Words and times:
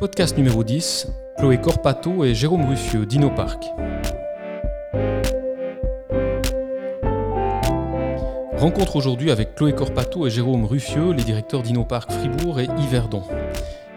Podcast 0.00 0.36
numéro 0.36 0.62
10, 0.62 1.08
Chloé 1.38 1.60
Corpato 1.60 2.24
et 2.24 2.32
Jérôme 2.32 2.68
Ruffieux 2.68 3.04
d'InnoPark. 3.04 3.64
Rencontre 8.56 8.94
aujourd'hui 8.94 9.32
avec 9.32 9.56
Chloé 9.56 9.74
Corpato 9.74 10.24
et 10.28 10.30
Jérôme 10.30 10.66
Ruffieux, 10.66 11.10
les 11.10 11.24
directeurs 11.24 11.64
d'InnoPark 11.64 12.12
Fribourg 12.12 12.60
et 12.60 12.68
Yverdon. 12.78 13.24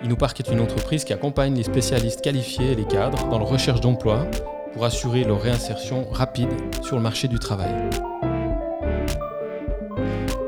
InnoPark 0.04 0.40
est 0.40 0.52
une 0.52 0.60
entreprise 0.60 1.04
qui 1.04 1.14
accompagne 1.14 1.54
les 1.54 1.62
spécialistes 1.62 2.22
qualifiés 2.22 2.72
et 2.72 2.76
les 2.76 2.86
cadres 2.86 3.30
dans 3.30 3.38
leur 3.38 3.50
recherche 3.50 3.82
d'emploi 3.82 4.26
pour 4.74 4.84
assurer 4.86 5.24
leur 5.24 5.40
réinsertion 5.40 6.08
rapide 6.12 6.50
sur 6.82 6.96
le 6.96 7.04
marché 7.04 7.28
du 7.28 7.38
travail. 7.38 7.76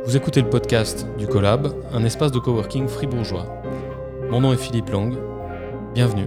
Vous 0.04 0.17
écoutez 0.17 0.41
le 0.41 0.49
podcast 0.49 1.05
du 1.20 1.27
Collab, 1.27 1.67
un 1.94 2.04
espace 2.04 2.31
de 2.31 2.40
coworking 2.40 2.88
fribourgeois. 2.88 3.62
Mon 4.31 4.41
nom 4.41 4.52
est 4.52 4.58
Philippe 4.58 4.90
Lang. 4.90 5.13
Bienvenue. 5.93 6.25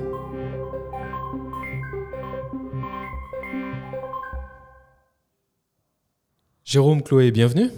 Jérôme, 6.64 7.02
Chloé, 7.02 7.32
bienvenue. 7.32 7.70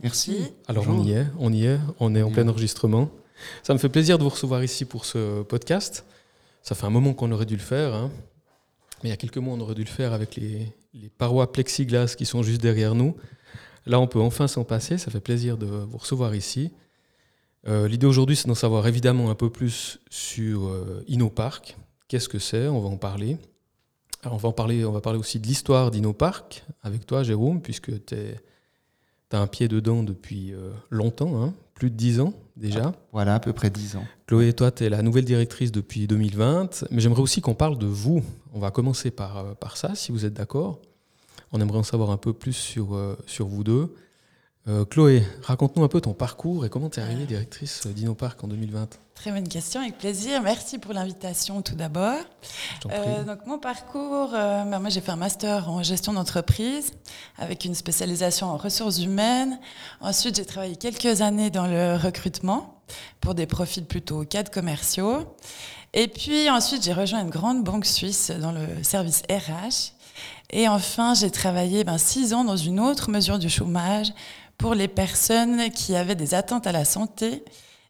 Merci. 0.00 0.52
Alors 0.68 0.88
on 0.88 1.02
y 1.02 1.10
est, 1.10 1.26
on 1.40 1.52
y 1.52 1.66
est, 1.66 1.80
on 1.98 2.14
est 2.14 2.22
en 2.22 2.30
plein 2.30 2.46
enregistrement. 2.46 3.10
Ça 3.64 3.72
me 3.72 3.78
fait 3.78 3.88
plaisir 3.88 4.16
de 4.16 4.22
vous 4.22 4.28
recevoir 4.28 4.62
ici 4.62 4.84
pour 4.84 5.06
ce 5.06 5.42
podcast. 5.42 6.04
Ça 6.62 6.76
fait 6.76 6.86
un 6.86 6.90
moment 6.90 7.14
qu'on 7.14 7.32
aurait 7.32 7.46
dû 7.46 7.56
le 7.56 7.62
faire, 7.62 7.92
hein. 7.92 8.12
mais 9.02 9.08
il 9.08 9.10
y 9.10 9.14
a 9.14 9.16
quelques 9.16 9.38
mois 9.38 9.54
on 9.54 9.60
aurait 9.60 9.74
dû 9.74 9.82
le 9.82 9.88
faire 9.88 10.12
avec 10.12 10.36
les, 10.36 10.72
les 10.94 11.08
parois 11.08 11.50
plexiglas 11.50 12.14
qui 12.16 12.26
sont 12.26 12.44
juste 12.44 12.60
derrière 12.60 12.94
nous. 12.94 13.16
Là 13.86 13.98
on 13.98 14.06
peut 14.06 14.20
enfin 14.20 14.46
s'en 14.46 14.62
passer, 14.62 14.98
ça 14.98 15.10
fait 15.10 15.18
plaisir 15.18 15.58
de 15.58 15.66
vous 15.66 15.98
recevoir 15.98 16.32
ici. 16.36 16.70
Euh, 17.68 17.88
L'idée 17.88 18.06
aujourd'hui 18.06 18.36
c'est 18.36 18.48
d'en 18.48 18.54
savoir 18.54 18.86
évidemment 18.86 19.30
un 19.30 19.34
peu 19.34 19.50
plus 19.50 19.98
sur 20.10 20.68
euh, 20.68 21.04
InnoPark. 21.08 21.76
Qu'est-ce 22.08 22.28
que 22.28 22.38
c'est? 22.38 22.68
On 22.68 22.80
va 22.80 22.88
en 22.88 22.96
parler. 22.96 23.36
Alors 24.22 24.34
on 24.34 24.38
va 24.38 24.48
en 24.48 24.52
parler, 24.52 24.84
on 24.84 24.92
va 24.92 25.00
parler 25.00 25.18
aussi 25.18 25.38
de 25.38 25.46
l'histoire 25.46 25.90
d'InnoPark 25.90 26.64
avec 26.82 27.06
toi 27.06 27.22
Jérôme, 27.22 27.60
puisque 27.60 28.04
tu 28.06 28.16
as 29.32 29.40
un 29.40 29.46
pied 29.46 29.68
dedans 29.68 30.02
depuis 30.02 30.52
euh, 30.52 30.70
longtemps, 30.90 31.42
hein, 31.42 31.54
plus 31.74 31.90
de 31.90 31.96
10 31.96 32.20
ans 32.20 32.32
déjà. 32.56 32.92
Voilà, 33.12 33.34
à 33.34 33.40
peu 33.40 33.52
près 33.52 33.70
10 33.70 33.96
ans. 33.96 34.04
Chloé, 34.26 34.52
toi, 34.52 34.70
tu 34.70 34.84
es 34.84 34.88
la 34.88 35.02
nouvelle 35.02 35.24
directrice 35.24 35.72
depuis 35.72 36.06
2020, 36.06 36.86
mais 36.90 37.00
j'aimerais 37.00 37.20
aussi 37.22 37.40
qu'on 37.40 37.54
parle 37.54 37.78
de 37.78 37.86
vous. 37.86 38.22
On 38.54 38.60
va 38.60 38.70
commencer 38.70 39.10
par, 39.10 39.38
euh, 39.38 39.54
par 39.54 39.76
ça, 39.76 39.94
si 39.94 40.12
vous 40.12 40.24
êtes 40.24 40.34
d'accord. 40.34 40.80
On 41.52 41.60
aimerait 41.60 41.78
en 41.78 41.84
savoir 41.84 42.10
un 42.10 42.16
peu 42.16 42.32
plus 42.32 42.52
sur, 42.52 42.98
sur 43.26 43.46
vous 43.46 43.62
deux. 43.62 43.94
Euh, 44.68 44.84
Chloé, 44.84 45.22
raconte-nous 45.42 45.84
un 45.84 45.88
peu 45.88 46.00
ton 46.00 46.12
parcours 46.12 46.66
et 46.66 46.68
comment 46.68 46.90
tu 46.90 46.98
es 46.98 47.02
arrivée 47.02 47.24
directrice 47.24 47.86
d'InnoPark 47.86 48.42
en 48.42 48.48
2020. 48.48 48.98
Très 49.14 49.30
bonne 49.30 49.46
question, 49.46 49.80
avec 49.80 49.96
plaisir. 49.96 50.42
Merci 50.42 50.78
pour 50.78 50.92
l'invitation 50.92 51.62
tout 51.62 51.76
d'abord. 51.76 52.18
Euh, 52.90 53.22
donc 53.22 53.46
mon 53.46 53.58
parcours, 53.58 54.32
euh, 54.34 54.64
ben, 54.64 54.80
moi 54.80 54.90
j'ai 54.90 55.00
fait 55.00 55.12
un 55.12 55.16
master 55.16 55.70
en 55.70 55.84
gestion 55.84 56.12
d'entreprise 56.12 56.92
avec 57.38 57.64
une 57.64 57.76
spécialisation 57.76 58.48
en 58.48 58.56
ressources 58.56 58.98
humaines. 58.98 59.60
Ensuite 60.00 60.34
j'ai 60.34 60.44
travaillé 60.44 60.74
quelques 60.74 61.20
années 61.20 61.50
dans 61.50 61.68
le 61.68 61.96
recrutement 61.96 62.82
pour 63.20 63.36
des 63.36 63.46
profils 63.46 63.84
plutôt 63.84 64.24
cadres 64.24 64.50
commerciaux. 64.50 65.36
Et 65.94 66.08
puis 66.08 66.50
ensuite 66.50 66.82
j'ai 66.82 66.92
rejoint 66.92 67.20
une 67.20 67.30
grande 67.30 67.62
banque 67.62 67.86
suisse 67.86 68.32
dans 68.32 68.52
le 68.52 68.82
service 68.82 69.22
RH. 69.30 69.92
Et 70.50 70.68
enfin 70.68 71.14
j'ai 71.14 71.30
travaillé 71.30 71.84
ben, 71.84 71.98
six 71.98 72.34
ans 72.34 72.42
dans 72.42 72.56
une 72.56 72.80
autre 72.80 73.10
mesure 73.10 73.38
du 73.38 73.48
chômage 73.48 74.12
pour 74.58 74.74
les 74.74 74.88
personnes 74.88 75.70
qui 75.70 75.96
avaient 75.96 76.14
des 76.14 76.34
attentes 76.34 76.66
à 76.66 76.72
la 76.72 76.84
santé 76.84 77.44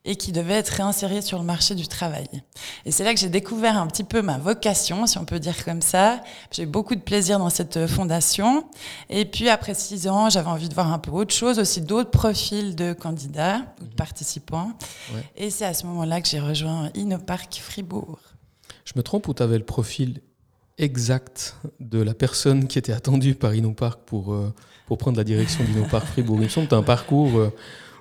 et 0.07 0.15
qui 0.15 0.31
devaient 0.31 0.55
être 0.55 0.69
réinsérées 0.69 1.21
sur 1.21 1.39
le 1.39 1.45
marché 1.45 1.75
du 1.75 1.89
travail. 1.89 2.29
Et 2.85 2.93
c'est 2.93 3.03
là 3.03 3.13
que 3.13 3.19
j'ai 3.19 3.29
découvert 3.29 3.77
un 3.77 3.89
petit 3.89 4.05
peu 4.05 4.23
ma 4.23 4.39
vocation, 4.39 5.07
si 5.07 5.19
on 5.19 5.25
peut 5.25 5.41
dire 5.41 5.65
comme 5.65 5.83
ça. 5.83 6.21
J'ai 6.53 6.63
eu 6.63 6.67
beaucoup 6.67 6.95
de 6.95 7.01
plaisir 7.01 7.41
dans 7.41 7.51
cette 7.51 7.89
fondation. 7.89 8.69
Et 9.11 9.25
puis 9.25 9.49
après 9.49 9.75
six 9.75 10.07
ans, 10.07 10.31
j'avais 10.31 10.49
envie 10.49 10.69
de 10.69 10.75
voir 10.75 10.93
un 10.93 11.01
peu 11.01 11.11
autre 11.11 11.35
chose, 11.35 11.59
aussi 11.59 11.81
d'autres 11.81 12.11
profils 12.11 12.77
de 12.77 12.93
candidats 12.93 13.63
ou 13.83 13.87
de 13.87 13.95
participants. 13.95 14.71
Ouais. 15.13 15.25
Et 15.37 15.51
c'est 15.51 15.65
à 15.65 15.75
ce 15.75 15.85
moment-là 15.87 16.21
que 16.21 16.29
j'ai 16.29 16.41
rejoint 16.41 16.91
InnoPark 16.95 17.53
Fribourg. 17.61 18.21
Je 18.85 18.93
me 18.95 19.03
trompe 19.03 19.27
ou 19.27 19.35
tu 19.35 19.43
avais 19.43 19.59
le 19.59 19.65
profil 19.65 20.21
exact 20.79 21.57
de 21.81 22.01
la 22.03 22.15
personne 22.15 22.67
qui 22.67 22.79
était 22.79 22.93
attendue 22.93 23.35
par 23.35 23.53
InnoPark 23.53 24.01
pour, 24.05 24.33
euh, 24.33 24.53
pour 24.87 24.99
prendre 24.99 25.17
la 25.17 25.25
direction 25.25 25.65
d'InnoPark 25.65 26.07
Fribourg. 26.07 26.39
Il 26.39 26.45
me 26.45 26.49
semble 26.49 26.67
que 26.67 26.71
tu 26.71 26.75
as 26.75 26.79
un 26.79 26.83
parcours 26.83 27.39
euh, 27.39 27.53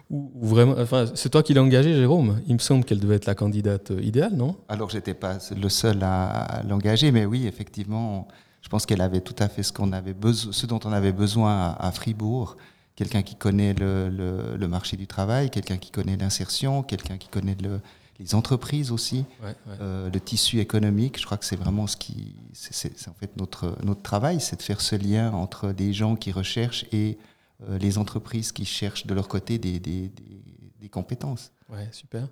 où, 0.10 0.30
vraiment. 0.42 0.76
Enfin, 0.78 1.06
c'est 1.16 1.30
toi 1.30 1.42
qui 1.42 1.54
l'as 1.54 1.62
engagée, 1.62 1.94
Jérôme. 1.94 2.42
Il 2.48 2.54
me 2.54 2.60
semble 2.60 2.84
qu'elle 2.84 3.00
devait 3.00 3.16
être 3.16 3.26
la 3.26 3.36
candidate 3.36 3.92
euh, 3.92 4.02
idéale, 4.02 4.34
non? 4.34 4.58
Alors, 4.68 4.90
j'étais 4.90 5.14
pas 5.14 5.38
le 5.56 5.70
seul 5.70 6.00
à, 6.04 6.62
l'engager, 6.68 7.12
mais 7.12 7.26
oui, 7.26 7.48
effectivement, 7.48 8.28
je 8.62 8.70
pense 8.70 8.86
qu'elle 8.86 9.02
avait 9.02 9.22
tout 9.22 9.36
à 9.40 9.48
fait 9.48 9.64
ce, 9.64 9.72
qu'on 9.72 9.94
avait 9.94 10.16
ce 10.34 10.66
dont 10.66 10.80
on 10.84 10.92
avait 10.92 11.14
besoin 11.14 11.76
à, 11.80 11.92
Fribourg. 11.92 12.58
Quelqu'un 12.96 13.24
qui 13.24 13.36
connaît 13.36 13.74
le, 13.74 14.10
le, 14.10 14.68
marché 14.70 14.96
du 14.96 15.06
travail, 15.06 15.50
quelqu'un 15.50 15.76
qui 15.76 15.92
connaît 15.92 16.16
l'insertion, 16.16 16.82
quelqu'un 16.82 17.18
qui 17.18 17.28
connaît 17.28 17.58
le, 17.62 17.82
les 18.20 18.34
entreprises 18.34 18.92
aussi, 18.92 19.26
ouais, 19.44 19.50
ouais. 19.50 19.78
Euh, 19.82 20.10
le 20.10 20.20
tissu 20.20 20.60
économique. 20.60 21.20
Je 21.20 21.26
crois 21.26 21.38
que 21.38 21.46
c'est 21.46 21.56
vraiment 21.56 21.88
ce 21.88 21.98
qui, 21.98 22.36
c'est 22.54 23.08
en 23.08 23.14
fait 23.14 23.36
notre 23.38 23.76
notre 23.84 24.02
travail, 24.02 24.40
c'est 24.40 24.58
de 24.58 24.62
faire 24.62 24.82
ce 24.82 24.96
lien 24.96 25.32
entre 25.34 25.72
des 25.74 25.92
gens 25.94 26.16
qui 26.16 26.32
recherchent 26.32 26.86
et 26.92 27.18
euh, 27.68 27.78
les 27.78 27.98
entreprises 27.98 28.52
qui 28.52 28.66
cherchent 28.66 29.06
de 29.06 29.14
leur 29.14 29.28
côté 29.28 29.58
des, 29.58 29.80
des, 29.80 30.10
des, 30.10 30.42
des 30.80 30.90
compétences. 30.90 31.52
Ouais, 31.70 31.90
super. 31.92 32.28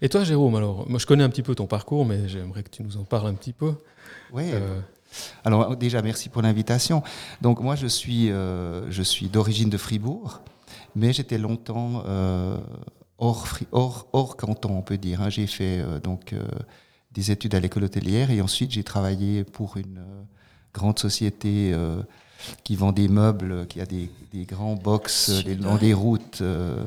Et 0.00 0.08
toi, 0.08 0.24
Jérôme, 0.24 0.56
alors 0.56 0.88
moi 0.88 0.98
je 0.98 1.06
connais 1.06 1.24
un 1.24 1.30
petit 1.30 1.42
peu 1.42 1.54
ton 1.54 1.66
parcours, 1.66 2.04
mais 2.04 2.28
j'aimerais 2.28 2.62
que 2.62 2.70
tu 2.70 2.82
nous 2.82 2.96
en 2.96 3.04
parles 3.04 3.26
un 3.26 3.34
petit 3.34 3.52
peu. 3.52 3.74
Oui. 4.32 4.50
Euh... 4.52 4.80
Alors 5.44 5.76
déjà, 5.76 6.02
merci 6.02 6.28
pour 6.28 6.42
l'invitation. 6.42 7.02
Donc 7.40 7.60
moi, 7.60 7.76
je 7.76 7.86
suis, 7.86 8.30
euh, 8.30 8.90
je 8.90 9.02
suis 9.02 9.28
d'origine 9.28 9.70
de 9.70 9.78
Fribourg, 9.78 10.40
mais 10.96 11.12
j'étais 11.12 11.38
longtemps 11.38 12.02
euh, 12.06 12.58
hors, 13.18 13.48
hors, 13.72 14.06
hors 14.12 14.36
canton, 14.36 14.76
on 14.76 14.82
peut 14.82 14.98
dire. 14.98 15.22
Hein. 15.22 15.30
J'ai 15.30 15.46
fait 15.46 15.78
euh, 15.78 16.00
donc 16.00 16.32
euh, 16.32 16.42
des 17.12 17.30
études 17.30 17.54
à 17.54 17.60
l'école 17.60 17.84
hôtelière 17.84 18.30
et 18.30 18.40
ensuite 18.40 18.72
j'ai 18.72 18.84
travaillé 18.84 19.44
pour 19.44 19.76
une 19.76 19.98
euh, 19.98 20.22
grande 20.72 20.98
société 20.98 21.72
qui 22.64 22.74
vend 22.74 22.90
des 22.90 23.06
meubles, 23.06 23.66
qui 23.68 23.80
a 23.80 23.86
des, 23.86 24.10
des 24.32 24.44
grands 24.44 24.74
box 24.74 25.44
les 25.46 25.54
long 25.54 25.76
des 25.76 25.94
routes. 25.94 26.42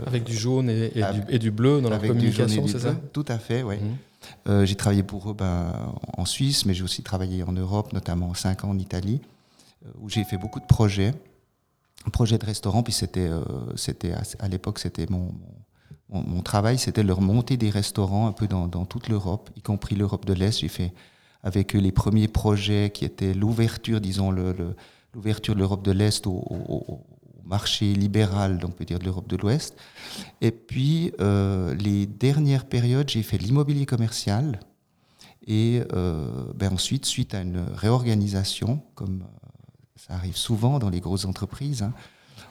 avec 0.06 0.26
du 0.26 0.36
jaune 0.36 0.70
et, 0.70 0.92
et, 0.94 1.04
avec, 1.04 1.26
du, 1.26 1.36
et, 1.36 1.40
du, 1.40 1.52
bleu 1.52 1.80
dans 1.80 1.90
leur 1.90 2.02
communication, 2.02 2.68
c'est 2.68 2.80
ça? 2.80 2.96
Tout 3.14 3.26
à 3.30 3.40
fait, 3.40 3.64
oui. 3.64 3.76
Mmh. 3.78 4.66
J'ai 4.66 4.76
travaillé 4.76 5.04
pour 5.04 5.32
eux 5.32 5.34
ben, 5.34 5.72
en 6.18 6.26
Suisse, 6.26 6.66
mais 6.66 6.74
j'ai 6.74 6.84
aussi 6.84 7.02
travaillé 7.02 7.44
en 7.44 7.54
Europe, 7.54 7.94
notamment 7.94 8.34
5 8.34 8.66
ans 8.66 8.72
en 8.72 8.78
Italie, 8.78 9.22
où 10.02 10.10
j'ai 10.10 10.26
fait 10.26 10.38
beaucoup 10.38 10.60
de 10.60 10.66
projets. 10.66 11.14
Un 12.06 12.10
projet 12.10 12.38
de 12.38 12.46
restaurant, 12.46 12.84
puis 12.84 12.92
c'était, 12.92 13.30
c'était 13.78 14.12
à, 14.12 14.24
à 14.40 14.50
l'époque, 14.50 14.80
c'était 14.80 15.06
mon, 15.10 15.32
mon, 15.32 15.58
mon 16.10 16.42
travail, 16.42 16.78
c'était 16.78 17.04
leur 17.04 17.22
monter 17.22 17.58
des 17.58 17.70
restaurants 17.70 18.28
un 18.28 18.32
peu 18.32 18.48
dans, 18.48 18.68
toute 18.86 19.10
l'Europe, 19.10 19.50
y 19.56 19.62
compris 19.62 19.96
l'Europe 19.96 20.26
de 20.26 20.34
l'Est. 20.34 20.60
J'ai 20.60 20.70
fait 20.70 20.94
avec 21.44 21.76
eux 21.76 21.80
les 21.80 21.92
premiers 21.92 22.28
projets 22.28 22.92
qui 22.94 23.04
étaient 23.04 23.34
l'ouverture, 23.34 24.00
disons, 24.00 24.32
l'ouverture 24.32 25.54
de 25.54 25.60
l'Europe 25.60 25.84
de 25.84 25.92
l'Est 25.92 26.26
au, 26.26 27.02
marché 27.44 27.94
libéral, 27.94 28.58
donc 28.58 28.72
on 28.72 28.74
peut 28.74 28.84
dire 28.84 29.00
de 29.00 29.06
l'Europe 29.06 29.28
de 29.30 29.38
l'Ouest. 29.38 29.78
Et 30.42 30.52
puis, 30.52 31.14
euh, 31.22 31.74
les 31.76 32.06
dernières 32.06 32.66
périodes, 32.66 33.08
j'ai 33.08 33.24
fait 33.24 33.38
l'immobilier 33.38 33.86
commercial. 33.86 34.60
Et 35.46 35.82
euh, 35.94 36.28
ben 36.56 36.74
ensuite, 36.74 37.06
suite 37.06 37.34
à 37.34 37.40
une 37.40 37.64
réorganisation, 37.74 38.82
comme 38.96 39.24
ça 39.96 40.14
arrive 40.16 40.36
souvent 40.36 40.78
dans 40.78 40.90
les 40.90 41.00
grosses 41.00 41.24
entreprises, 41.24 41.84
hein, 41.84 41.94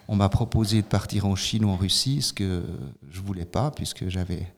on 0.08 0.16
m'a 0.16 0.28
proposé 0.28 0.82
de 0.82 0.86
partir 0.86 1.26
en 1.26 1.36
Chine 1.36 1.64
ou 1.64 1.70
en 1.70 1.76
Russie, 1.76 2.22
ce 2.22 2.32
que 2.32 2.64
je 3.10 3.20
voulais 3.20 3.44
pas, 3.44 3.70
puisque 3.70 4.08
j'avais 4.08 4.52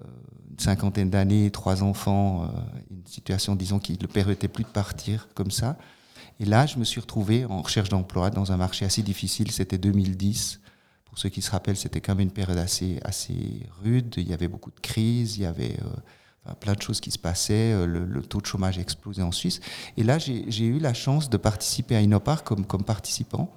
euh, 0.00 0.04
une 0.50 0.58
cinquantaine 0.58 1.10
d'années, 1.10 1.50
trois 1.50 1.82
enfants, 1.82 2.50
une 2.90 3.06
situation, 3.06 3.56
disons, 3.56 3.78
qui 3.78 3.98
ne 4.00 4.06
permettait 4.06 4.48
plus 4.48 4.64
de 4.64 4.68
partir 4.68 5.28
comme 5.34 5.50
ça. 5.50 5.76
Et 6.40 6.46
là, 6.46 6.64
je 6.66 6.78
me 6.78 6.84
suis 6.84 7.00
retrouvé 7.00 7.44
en 7.44 7.60
recherche 7.60 7.90
d'emploi 7.90 8.30
dans 8.30 8.50
un 8.50 8.56
marché 8.56 8.86
assez 8.86 9.02
difficile. 9.02 9.50
C'était 9.50 9.76
2010. 9.76 10.60
Pour 11.04 11.18
ceux 11.18 11.28
qui 11.28 11.42
se 11.42 11.50
rappellent, 11.50 11.76
c'était 11.76 12.00
quand 12.00 12.14
même 12.14 12.28
une 12.28 12.32
période 12.32 12.56
assez, 12.56 12.98
assez 13.04 13.66
rude. 13.82 14.14
Il 14.16 14.28
y 14.28 14.32
avait 14.32 14.48
beaucoup 14.48 14.70
de 14.70 14.80
crises, 14.80 15.36
il 15.36 15.42
y 15.42 15.46
avait 15.46 15.76
euh, 16.48 16.54
plein 16.54 16.72
de 16.72 16.80
choses 16.80 17.00
qui 17.00 17.10
se 17.10 17.18
passaient. 17.18 17.72
Euh, 17.72 17.86
le, 17.86 18.22
taux 18.22 18.40
de 18.40 18.46
chômage 18.46 18.78
explosait 18.78 19.22
en 19.22 19.32
Suisse. 19.32 19.60
Et 19.98 20.02
là, 20.02 20.18
j'ai 20.18 20.64
eu 20.64 20.78
la 20.78 20.94
chance 20.94 21.28
de 21.28 21.36
participer 21.36 21.94
à 21.94 22.00
Innopar 22.00 22.42
comme, 22.42 22.64
comme 22.64 22.84
participant, 22.84 23.52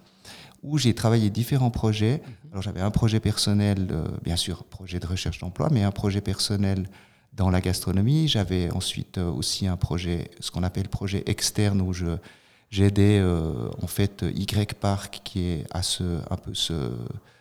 où 0.64 0.78
j'ai 0.78 0.94
travaillé 0.96 1.30
différents 1.30 1.70
projets. 1.70 2.22
Alors, 2.52 2.62
j'avais 2.62 2.82
un 2.82 2.92
projet 2.92 3.20
personnel, 3.20 3.88
euh, 3.92 4.08
bien 4.24 4.38
sûr, 4.38 4.64
projet 4.64 5.00
de 5.00 5.06
recherche 5.06 5.40
d'emploi, 5.40 5.68
mais 5.72 5.84
un 5.84 5.92
projet 5.92 6.22
personnel 6.22 6.88
dans 7.34 7.50
la 7.50 7.62
gastronomie. 7.62 8.28
J'avais 8.28 8.72
ensuite 8.72 9.18
euh, 9.18 9.30
aussi 9.30 9.68
un 9.68 9.78
projet, 9.78 10.32
ce 10.40 10.52
qu'on 10.52 10.64
appelle 10.64 10.88
projet 10.88 11.24
externe, 11.26 11.82
où 11.82 11.94
je 11.94 12.18
j'ai 12.70 12.86
aidé 12.86 13.20
euh, 13.22 13.70
en 13.84 13.88
fait 13.88 14.26
Y 14.34 14.74
Park 14.74 15.22
qui 15.24 15.42
est 15.46 15.66
à 15.70 15.84
ce 15.84 16.04
un 16.32 16.38
peu 16.38 16.56
ce, 16.56 16.90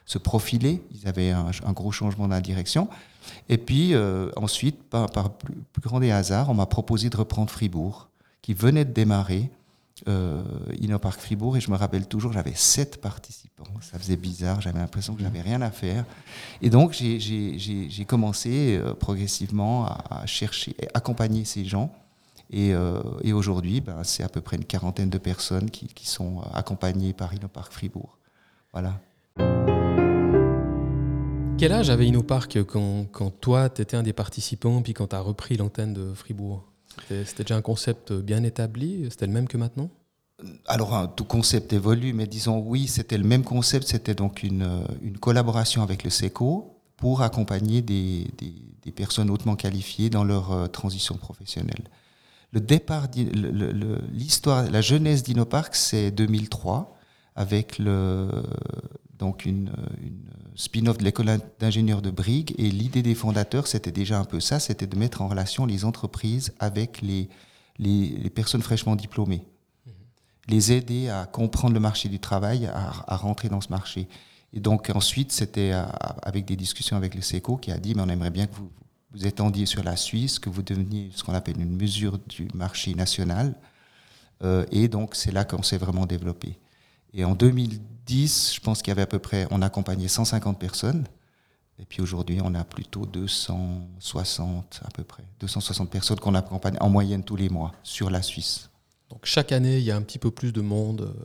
se 0.04 0.18
profiler. 0.18 0.82
Ils 0.90 1.08
avaient 1.08 1.30
un, 1.30 1.72
gros 1.72 1.90
changement 1.90 2.28
dans 2.28 2.34
la 2.34 2.42
direction. 2.42 2.86
Et 3.48 3.56
puis 3.56 3.94
ensuite, 4.36 4.82
par, 4.82 5.10
par 5.10 5.30
plus, 5.30 5.54
plus, 5.72 5.80
grand 5.80 6.00
des 6.00 6.10
hasards, 6.10 6.50
on 6.50 6.54
m'a 6.54 6.66
proposé 6.66 7.08
de 7.08 7.16
reprendre 7.16 7.48
Fribourg, 7.48 8.10
qui 8.42 8.52
venait 8.52 8.84
de 8.84 8.92
démarrer 8.92 9.48
euh, 10.08 10.42
Innopark 10.80 11.20
Fribourg 11.20 11.56
et 11.56 11.60
je 11.60 11.70
me 11.70 11.76
rappelle 11.76 12.06
toujours, 12.06 12.32
j'avais 12.32 12.54
sept 12.54 13.00
participants. 13.00 13.64
Ça 13.80 13.98
faisait 13.98 14.16
bizarre, 14.16 14.60
j'avais 14.60 14.78
l'impression 14.78 15.14
que 15.14 15.22
j'avais 15.22 15.40
rien 15.40 15.62
à 15.62 15.70
faire. 15.70 16.04
Et 16.60 16.70
donc 16.70 16.92
j'ai 16.92 18.04
commencé 18.06 18.76
euh, 18.76 18.94
progressivement 18.94 19.86
à, 19.86 20.26
chercher, 20.26 20.74
à 20.94 20.98
accompagner 20.98 21.44
ces 21.44 21.64
gens. 21.64 21.92
Et, 22.50 22.74
euh, 22.74 23.00
aujourd'hui, 23.32 23.80
ben, 23.80 24.02
c'est 24.02 24.22
à 24.22 24.28
peu 24.28 24.40
près 24.40 24.56
une 24.56 24.64
quarantaine 24.64 25.08
de 25.08 25.18
personnes 25.18 25.70
qui, 25.70 25.88
sont 26.06 26.42
accompagnées 26.52 27.12
par 27.12 27.32
Innopark 27.32 27.72
Fribourg. 27.72 28.18
Voilà. 28.72 29.00
Quel 31.58 31.72
âge 31.72 31.90
avait 31.90 32.06
Innopark 32.06 32.64
quand, 32.64 33.06
quand 33.12 33.30
toi, 33.30 33.70
tu 33.70 33.82
étais 33.82 33.96
un 33.96 34.02
des 34.02 34.12
participants, 34.12 34.82
puis 34.82 34.94
quand 34.94 35.08
tu 35.08 35.16
as 35.16 35.20
repris 35.20 35.56
l'antenne 35.56 35.94
de 35.94 36.12
Fribourg? 36.12 36.71
C'était 37.08 37.44
déjà 37.44 37.56
un 37.56 37.62
concept 37.62 38.12
bien 38.12 38.42
établi 38.42 39.06
C'était 39.10 39.26
le 39.26 39.32
même 39.32 39.48
que 39.48 39.56
maintenant? 39.56 39.90
Alors, 40.66 41.14
tout 41.14 41.24
concept 41.24 41.72
évolue, 41.72 42.12
mais 42.12 42.26
disons 42.26 42.58
oui, 42.58 42.88
c'était 42.88 43.18
le 43.18 43.24
même 43.24 43.44
concept. 43.44 43.86
C'était 43.86 44.14
donc 44.14 44.42
une, 44.42 44.84
une, 45.02 45.18
collaboration 45.18 45.82
avec 45.82 46.02
le 46.02 46.10
SECO 46.10 46.78
pour 46.96 47.22
accompagner 47.22 47.82
des, 47.82 48.26
des, 48.38 48.92
personnes 48.92 49.30
hautement 49.30 49.56
qualifiées 49.56 50.10
dans 50.10 50.24
leur 50.24 50.52
euh, 50.52 50.66
transition 50.66 51.16
professionnelle. 51.16 51.84
Le 52.52 52.60
départ, 52.60 53.08
l'histoire, 53.14 54.70
la 54.70 54.80
jeunesse 54.82 55.22
d'Innopark, 55.22 55.74
c'est 55.74 56.10
2003, 56.10 56.96
avec 57.34 57.78
le, 57.78 58.28
donc 59.22 59.46
une, 59.46 59.72
une 60.02 60.18
spin-off 60.56 60.98
de 60.98 61.04
l'école 61.04 61.38
d'ingénieurs 61.60 62.02
de 62.02 62.10
Brigue. 62.10 62.54
Et 62.58 62.68
l'idée 62.70 63.02
des 63.02 63.14
fondateurs, 63.14 63.68
c'était 63.68 63.92
déjà 63.92 64.18
un 64.18 64.24
peu 64.24 64.40
ça, 64.40 64.58
c'était 64.58 64.88
de 64.88 64.98
mettre 64.98 65.22
en 65.22 65.28
relation 65.28 65.64
les 65.64 65.84
entreprises 65.84 66.52
avec 66.58 67.00
les, 67.02 67.28
les, 67.78 68.30
personnes 68.30 68.62
fraîchement 68.62 68.96
diplômées. 68.96 69.46
Mhm. 69.86 69.92
Les 70.48 70.72
aider 70.72 71.08
à 71.08 71.24
comprendre 71.26 71.72
le 71.74 71.78
marché 71.78 72.08
du 72.08 72.18
travail, 72.18 72.66
à, 72.66 73.16
rentrer 73.16 73.48
dans 73.48 73.60
ce 73.60 73.68
marché. 73.68 74.08
Et 74.52 74.58
donc 74.58 74.90
ensuite, 74.92 75.30
c'était 75.30 75.72
avec 76.22 76.44
des 76.44 76.56
discussions 76.56 76.96
avec 76.96 77.14
le 77.14 77.22
SECO 77.22 77.56
qui 77.58 77.70
a 77.70 77.78
dit, 77.78 77.94
mais 77.94 78.02
on 78.02 78.08
aimerait 78.08 78.30
bien 78.30 78.46
que 78.48 78.56
vous 78.56 78.70
vous 79.14 79.26
étendiez 79.26 79.66
sur 79.66 79.84
la 79.84 79.96
Suisse, 79.96 80.38
que 80.38 80.50
vous 80.50 80.62
deveniez 80.62 81.10
ce 81.14 81.22
qu'on 81.22 81.34
appelle 81.34 81.60
une 81.60 81.76
mesure 81.76 82.18
du 82.18 82.48
marché 82.54 82.94
national. 82.94 83.54
Euh, 84.42 84.64
et 84.72 84.88
donc 84.88 85.14
c'est 85.14 85.30
là 85.30 85.44
qu'on 85.44 85.62
s'est 85.62 85.78
vraiment 85.78 86.06
développé. 86.06 86.58
Et 87.14 87.24
en 87.24 87.34
2010, 87.34 88.54
je 88.54 88.60
pense 88.60 88.82
qu'il 88.82 88.90
y 88.90 88.92
avait 88.92 89.02
à 89.02 89.06
peu 89.06 89.18
près, 89.18 89.46
on 89.50 89.62
accompagnait 89.62 90.08
150 90.08 90.58
personnes. 90.58 91.04
Et 91.78 91.84
puis 91.84 92.00
aujourd'hui, 92.00 92.40
on 92.42 92.54
a 92.54 92.64
plutôt 92.64 93.06
260 93.06 94.80
à 94.84 94.90
peu 94.90 95.04
près, 95.04 95.24
260 95.40 95.90
personnes 95.90 96.20
qu'on 96.20 96.34
accompagne 96.34 96.76
en 96.80 96.88
moyenne 96.88 97.24
tous 97.24 97.36
les 97.36 97.48
mois 97.48 97.72
sur 97.82 98.10
la 98.10 98.22
Suisse. 98.22 98.70
Donc 99.10 99.24
chaque 99.24 99.52
année, 99.52 99.78
il 99.78 99.84
y 99.84 99.90
a 99.90 99.96
un 99.96 100.02
petit 100.02 100.18
peu 100.18 100.30
plus 100.30 100.52
de 100.52 100.60
monde 100.60 101.02
euh, 101.02 101.24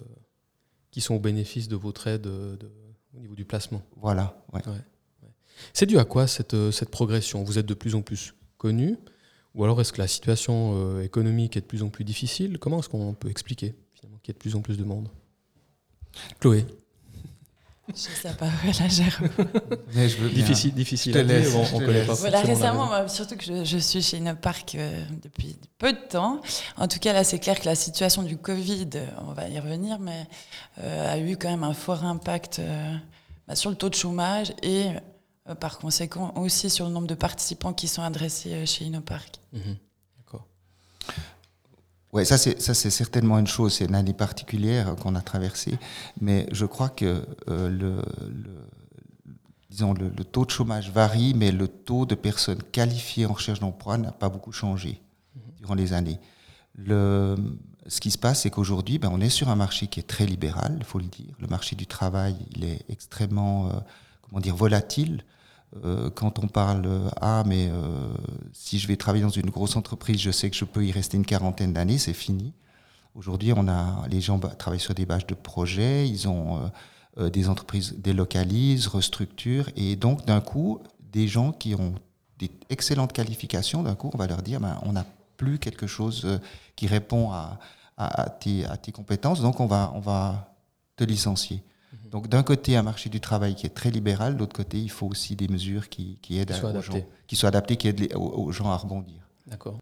qui 0.92 1.02
sont 1.02 1.16
au 1.16 1.20
bénéfice 1.20 1.68
de 1.68 1.76
votre 1.76 2.08
aide 2.08 2.28
au 2.28 3.20
niveau 3.20 3.36
du 3.36 3.46
placement. 3.46 3.82
Voilà. 3.98 4.42
Ouais. 4.52 4.62
C'est 5.74 5.86
dû 5.86 5.98
à 6.00 6.06
quoi 6.06 6.28
cette, 6.28 6.54
euh, 6.54 6.72
cette 6.72 6.90
progression? 6.90 7.44
Vous 7.44 7.58
êtes 7.58 7.66
de 7.66 7.74
plus 7.74 7.96
en 7.96 8.02
plus 8.02 8.34
connu 8.58 8.98
Ou 9.56 9.64
alors 9.64 9.80
est-ce 9.82 9.94
que 9.94 10.00
la 10.00 10.08
situation 10.08 10.74
euh, 10.76 11.02
économique 11.02 11.58
est 11.58 11.62
de 11.62 11.66
plus 11.66 11.84
en 11.84 11.90
plus 11.90 12.04
difficile? 12.04 12.60
Comment 12.60 12.80
est-ce 12.80 12.90
qu'on 12.90 13.14
peut 13.14 13.30
expliquer 13.30 13.76
finalement 13.94 14.20
qu'il 14.20 14.30
y 14.30 14.32
ait 14.32 14.38
de 14.38 14.40
plus 14.40 14.56
en 14.56 14.62
plus 14.62 14.78
de 14.78 14.84
monde? 14.84 15.10
Chloé. 16.40 16.66
Je 17.90 17.94
sais 17.96 18.34
pas, 18.34 18.46
là, 18.66 20.08
je 20.08 20.28
difficile, 20.28 20.74
difficile. 20.74 21.14
Je 21.14 21.20
te 21.20 21.24
laisse, 21.24 21.56
on, 21.56 21.80
connaît 21.80 22.04
pas 22.04 22.16
voilà, 22.16 22.42
récemment, 22.42 23.08
surtout 23.08 23.38
que 23.38 23.64
je, 23.64 23.78
suis 23.78 24.02
chez 24.02 24.18
Inopark 24.18 24.76
euh, 24.76 25.06
depuis 25.24 25.58
peu 25.78 25.94
de 25.94 25.98
temps. 25.98 26.42
En 26.76 26.90
tout 26.90 27.00
cas, 27.00 27.14
là, 27.14 27.24
c'est 27.24 27.40
clair 27.40 27.58
que 27.58 27.66
la 27.66 27.76
situation 27.76 28.24
du 28.24 28.36
Covid, 28.36 28.90
on 29.26 29.32
va 29.32 29.48
y 29.48 29.58
revenir, 29.58 30.00
mais 30.00 30.28
euh, 30.84 31.14
a 31.14 31.18
eu 31.18 31.38
quand 31.38 31.50
même 31.50 31.64
un 31.64 31.74
fort 31.74 32.04
impact 32.04 32.60
euh, 32.60 32.94
bah, 33.48 33.56
sur 33.56 33.70
le 33.70 33.78
taux 33.78 33.90
de 33.90 33.96
chômage 33.96 34.54
et 34.64 34.88
par 35.62 35.80
conséquent 35.80 36.34
aussi 36.36 36.70
sur 36.70 36.88
le 36.88 36.92
nombre 36.92 37.08
de 37.08 37.16
participants 37.16 37.72
qui 37.72 37.88
sont 37.88 38.02
adressés 38.02 38.66
chez 38.66 38.84
Inopark. 38.84 39.40
Mhm. 39.54 39.78
Ça 42.26 42.38
c'est 42.38 42.90
certainement 42.90 43.40
une 43.40 43.48
chose, 43.48 43.74
c'est 43.74 43.86
une 43.86 43.96
année 43.96 44.14
particulière 44.14 44.96
qu'on 44.96 45.16
a 45.16 45.22
traversée, 45.22 45.78
mais 46.22 46.48
je 46.52 46.66
crois 46.66 46.90
que 46.90 47.26
euh, 47.50 47.70
le, 47.70 48.02
taux 50.24 50.46
de 50.46 50.52
chômage 50.52 50.92
varie, 50.92 51.34
mais 51.36 51.52
le 51.52 51.68
taux 51.68 52.06
de 52.06 52.16
personnes 52.16 52.62
qualifiées 52.72 53.26
en 53.26 53.34
recherche 53.34 53.60
d'emploi 53.60 53.98
n'a 53.98 54.12
pas 54.12 54.30
beaucoup 54.30 54.52
changé 54.52 55.02
durant 55.60 55.76
les 55.76 55.94
années. 55.94 56.20
Ce 57.88 58.02
qui 58.02 58.12
se 58.12 58.18
passe, 58.18 58.42
c'est 58.42 58.50
qu'aujourd'hui, 58.50 59.00
ben, 59.00 59.10
on 59.12 59.22
est 59.22 59.30
sur 59.30 59.50
un 59.50 59.56
marché 59.56 59.88
qui 59.88 60.02
est 60.02 60.08
très 60.08 60.26
libéral, 60.26 60.76
il 60.78 60.84
faut 60.84 61.00
le 61.00 61.06
dire. 61.06 61.34
Le 61.40 61.48
marché 61.48 61.76
du 61.76 61.88
travail, 61.88 62.36
il 62.56 62.66
est 62.66 62.82
extrêmement, 62.90 63.70
euh, 63.70 64.52
volatile. 64.52 65.24
Euh, 65.84 66.10
quand 66.10 66.40
on 66.40 66.48
parle 66.48 66.86
euh, 66.86 67.10
ah 67.20 67.44
mais 67.46 67.68
euh, 67.70 68.08
si 68.54 68.80
je 68.80 68.88
vais 68.88 68.96
travailler 68.96 69.24
dans 69.24 69.30
une 69.30 69.50
grosse 69.50 69.76
entreprise, 69.76 70.20
je 70.20 70.32
sais 70.32 70.50
que 70.50 70.56
je 70.56 70.66
peux 70.66 70.86
y 70.86 70.92
rester 70.92 71.18
une 71.18 71.26
quarantaine 71.26 71.74
d'années, 71.74 71.98
c'est 71.98 72.14
fini. 72.14 72.54
Aujourd'hui, 73.16 73.52
on 73.54 73.68
a 73.68 74.08
les 74.10 74.22
gens 74.22 74.40
travaillent 74.40 74.80
sur 74.80 74.94
des 74.94 75.06
bases 75.06 75.26
de 75.26 75.34
projets, 75.34 76.08
ils 76.08 76.28
ont 76.28 76.72
des 77.18 77.50
entreprises 77.50 77.96
délocalisent, 77.98 78.86
restructurent 78.88 79.70
et 79.76 79.96
donc 79.96 80.26
d'un 80.26 80.40
coup, 80.40 80.82
des 81.12 81.28
gens 81.28 81.52
qui 81.52 81.74
ont 81.74 81.96
des 82.38 82.52
excellentes 82.70 83.14
qualifications, 83.14 83.82
d'un 83.82 83.96
coup, 83.96 84.12
on 84.14 84.18
va 84.20 84.28
leur 84.28 84.44
dire 84.44 84.60
ben, 84.60 84.80
on 84.84 84.94
n'a 84.94 85.06
plus 85.36 85.58
quelque 85.58 85.88
chose 85.88 86.40
qui 86.76 86.86
répond 86.86 87.32
à, 87.32 87.60
à, 87.98 88.30
tes, 88.30 88.66
à, 88.66 88.78
tes, 88.78 88.92
compétences, 88.92 89.42
donc 89.42 89.60
on 89.60 89.66
va, 89.66 89.92
on 89.96 90.00
va 90.00 90.54
te 90.96 91.04
licencier. 91.04 91.64
Mhm. 91.94 92.10
Donc 92.10 92.28
d'un 92.28 92.44
côté, 92.44 92.76
un 92.76 92.84
marché 92.84 93.10
du 93.10 93.20
travail 93.20 93.56
qui 93.56 93.66
est 93.66 93.72
très 93.72 93.92
libéral, 93.92 94.36
de 94.36 94.40
l'autre 94.40 94.56
côté, 94.56 94.80
il 94.80 94.92
faut 94.92 95.08
aussi 95.08 95.36
des 95.36 95.48
mesures 95.48 95.90
qui, 95.90 96.20
qui 96.22 96.40
aident 96.40 96.52
aux 96.52 96.82
gens, 96.82 97.02
qui 97.28 97.36
soient 97.36 97.50
adaptées, 97.50 97.78
qui 97.78 97.88
aident 97.88 98.14
aux, 98.16 98.52
gens 98.52 98.70
à 98.70 98.78
rebondir. 98.78 99.28
D'accord. 99.46 99.80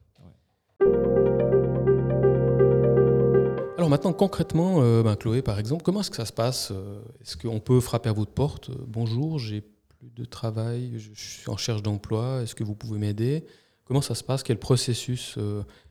Alors 3.77 3.89
maintenant, 3.89 4.13
concrètement, 4.13 4.81
euh, 4.81 5.03
ben, 5.03 5.15
Chloé, 5.15 5.41
par 5.41 5.59
exemple, 5.59 5.83
comment 5.83 5.99
est-ce 5.99 6.09
que 6.09 6.15
ça 6.15 6.25
se 6.25 6.33
passe 6.33 6.69
euh, 6.71 7.01
Est-ce 7.21 7.37
qu'on 7.37 7.59
peut 7.59 7.79
frapper 7.79 8.09
à 8.09 8.13
votre 8.13 8.31
porte 8.31 8.69
euh, 8.69 8.75
Bonjour, 8.87 9.37
j'ai 9.37 9.61
plus 9.99 10.09
de 10.11 10.25
travail, 10.25 10.93
je 10.97 11.11
suis 11.13 11.49
en 11.49 11.53
recherche 11.53 11.83
d'emploi, 11.83 12.41
est-ce 12.41 12.55
que 12.55 12.63
vous 12.63 12.73
pouvez 12.73 12.97
m'aider? 12.97 13.45
Comment 13.83 14.01
ça 14.01 14.15
se 14.15 14.23
passe? 14.23 14.43
Quel 14.43 14.57
processus 14.57 15.37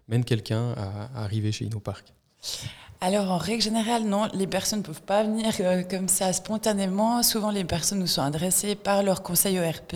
mène 0.08 0.24
quelqu'un 0.24 0.72
à, 0.72 1.04
à 1.14 1.22
arriver 1.22 1.52
chez 1.52 1.66
InnoPark 1.66 2.12
alors, 3.04 3.30
en 3.30 3.36
règle 3.36 3.62
générale, 3.62 4.04
non, 4.04 4.28
les 4.32 4.46
personnes 4.46 4.78
ne 4.78 4.84
peuvent 4.84 5.02
pas 5.02 5.24
venir 5.24 5.52
euh, 5.60 5.82
comme 5.82 6.08
ça 6.08 6.32
spontanément. 6.32 7.22
Souvent, 7.22 7.50
les 7.50 7.64
personnes 7.64 7.98
nous 7.98 8.06
sont 8.06 8.22
adressées 8.22 8.76
par 8.76 9.02
leur 9.02 9.22
conseil 9.22 9.56
ERP, 9.56 9.94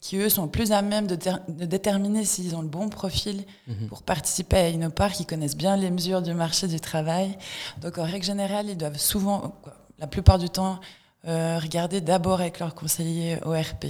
qui 0.00 0.16
eux 0.16 0.28
sont 0.28 0.48
plus 0.48 0.72
à 0.72 0.82
même 0.82 1.06
de, 1.06 1.16
déterminer 1.46 2.24
s'ils 2.24 2.56
ont 2.56 2.62
le 2.62 2.66
bon 2.66 2.88
profil 2.88 3.44
mhm. 3.68 3.86
pour 3.86 4.02
participer 4.02 4.56
à 4.56 4.68
Innopar, 4.68 5.12
qui 5.12 5.26
connaissent 5.26 5.56
bien 5.56 5.76
les 5.76 5.92
mesures 5.92 6.22
du 6.22 6.34
marché 6.34 6.66
du 6.66 6.80
travail. 6.80 7.38
Donc, 7.80 7.98
en 7.98 8.04
règle 8.04 8.26
générale, 8.26 8.66
ils 8.68 8.76
doivent 8.76 8.98
souvent, 8.98 9.54
la 10.00 10.08
plupart 10.08 10.40
du 10.40 10.50
temps, 10.50 10.80
euh, 11.28 11.60
regarder 11.60 12.00
d'abord 12.00 12.40
avec 12.40 12.58
leur 12.58 12.74
conseiller 12.74 13.38
ORP. 13.44 13.86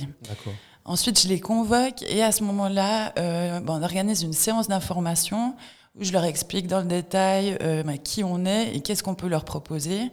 Ensuite, 0.85 1.19
je 1.19 1.29
les 1.29 1.41
convoque 1.41 2.03
et 2.03 2.23
à 2.23 2.31
ce 2.31 2.45
moment-là, 2.45 3.15
euh, 3.19 3.59
on 3.67 3.83
organise 3.83 4.23
une 4.23 4.35
séance 4.35 4.69
d'information 4.69 5.57
où 5.99 6.05
je 6.05 6.13
leur 6.13 6.25
explique 6.25 6.67
dans 6.67 6.81
le 6.81 6.87
détail 6.87 7.57
euh, 7.63 7.83
bah, 7.83 7.99
qui 7.99 8.25
on 8.25 8.45
est 8.45 8.75
et 8.75 8.81
qu'est-ce 8.81 9.03
qu'on 9.03 9.15
peut 9.15 9.29
leur 9.29 9.45
proposer. 9.45 10.11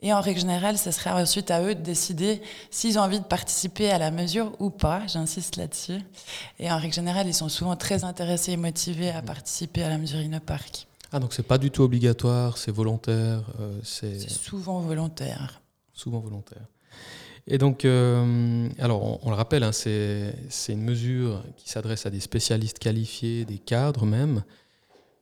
Et 0.00 0.12
en 0.12 0.20
règle 0.20 0.40
générale, 0.40 0.76
ce 0.76 0.90
sera 0.90 1.20
ensuite 1.20 1.50
à 1.50 1.62
eux 1.62 1.74
de 1.74 1.80
décider 1.80 2.42
s'ils 2.70 2.98
ont 2.98 3.02
envie 3.02 3.20
de 3.20 3.24
participer 3.24 3.90
à 3.90 3.98
la 3.98 4.10
mesure 4.10 4.52
ou 4.58 4.68
pas. 4.68 5.06
J'insiste 5.06 5.56
là-dessus. 5.56 5.98
Et 6.58 6.70
en 6.70 6.78
règle 6.78 6.92
générale, 6.94 7.26
ils 7.26 7.34
sont 7.34 7.48
souvent 7.48 7.74
très 7.74 8.04
intéressés 8.04 8.52
et 8.52 8.56
motivés 8.56 9.10
à 9.10 9.22
participer 9.22 9.82
à 9.82 9.88
la 9.88 9.96
mesure 9.96 10.18
InnoPark. 10.18 10.86
Ah, 11.10 11.20
donc 11.20 11.32
c'est 11.32 11.44
pas 11.44 11.58
du 11.58 11.70
tout 11.70 11.82
obligatoire, 11.82 12.58
c'est 12.58 12.72
volontaire 12.72 13.44
euh, 13.60 13.78
C'est 13.82 14.28
souvent 14.28 14.80
volontaire. 14.80 15.62
Souvent 15.92 16.18
volontaire. 16.18 16.66
Et 17.46 17.56
donc, 17.56 17.84
euh, 17.84 18.68
alors 18.78 19.02
on, 19.02 19.20
on, 19.22 19.30
le 19.30 19.36
rappelle, 19.36 19.62
hein, 19.62 19.72
c'est 19.72 20.34
une 20.68 20.82
mesure 20.82 21.42
qui 21.56 21.68
s'adresse 21.68 22.04
à 22.04 22.10
des 22.10 22.20
spécialistes 22.20 22.78
qualifiés, 22.78 23.44
des 23.44 23.58
cadres 23.58 24.06
même, 24.06 24.42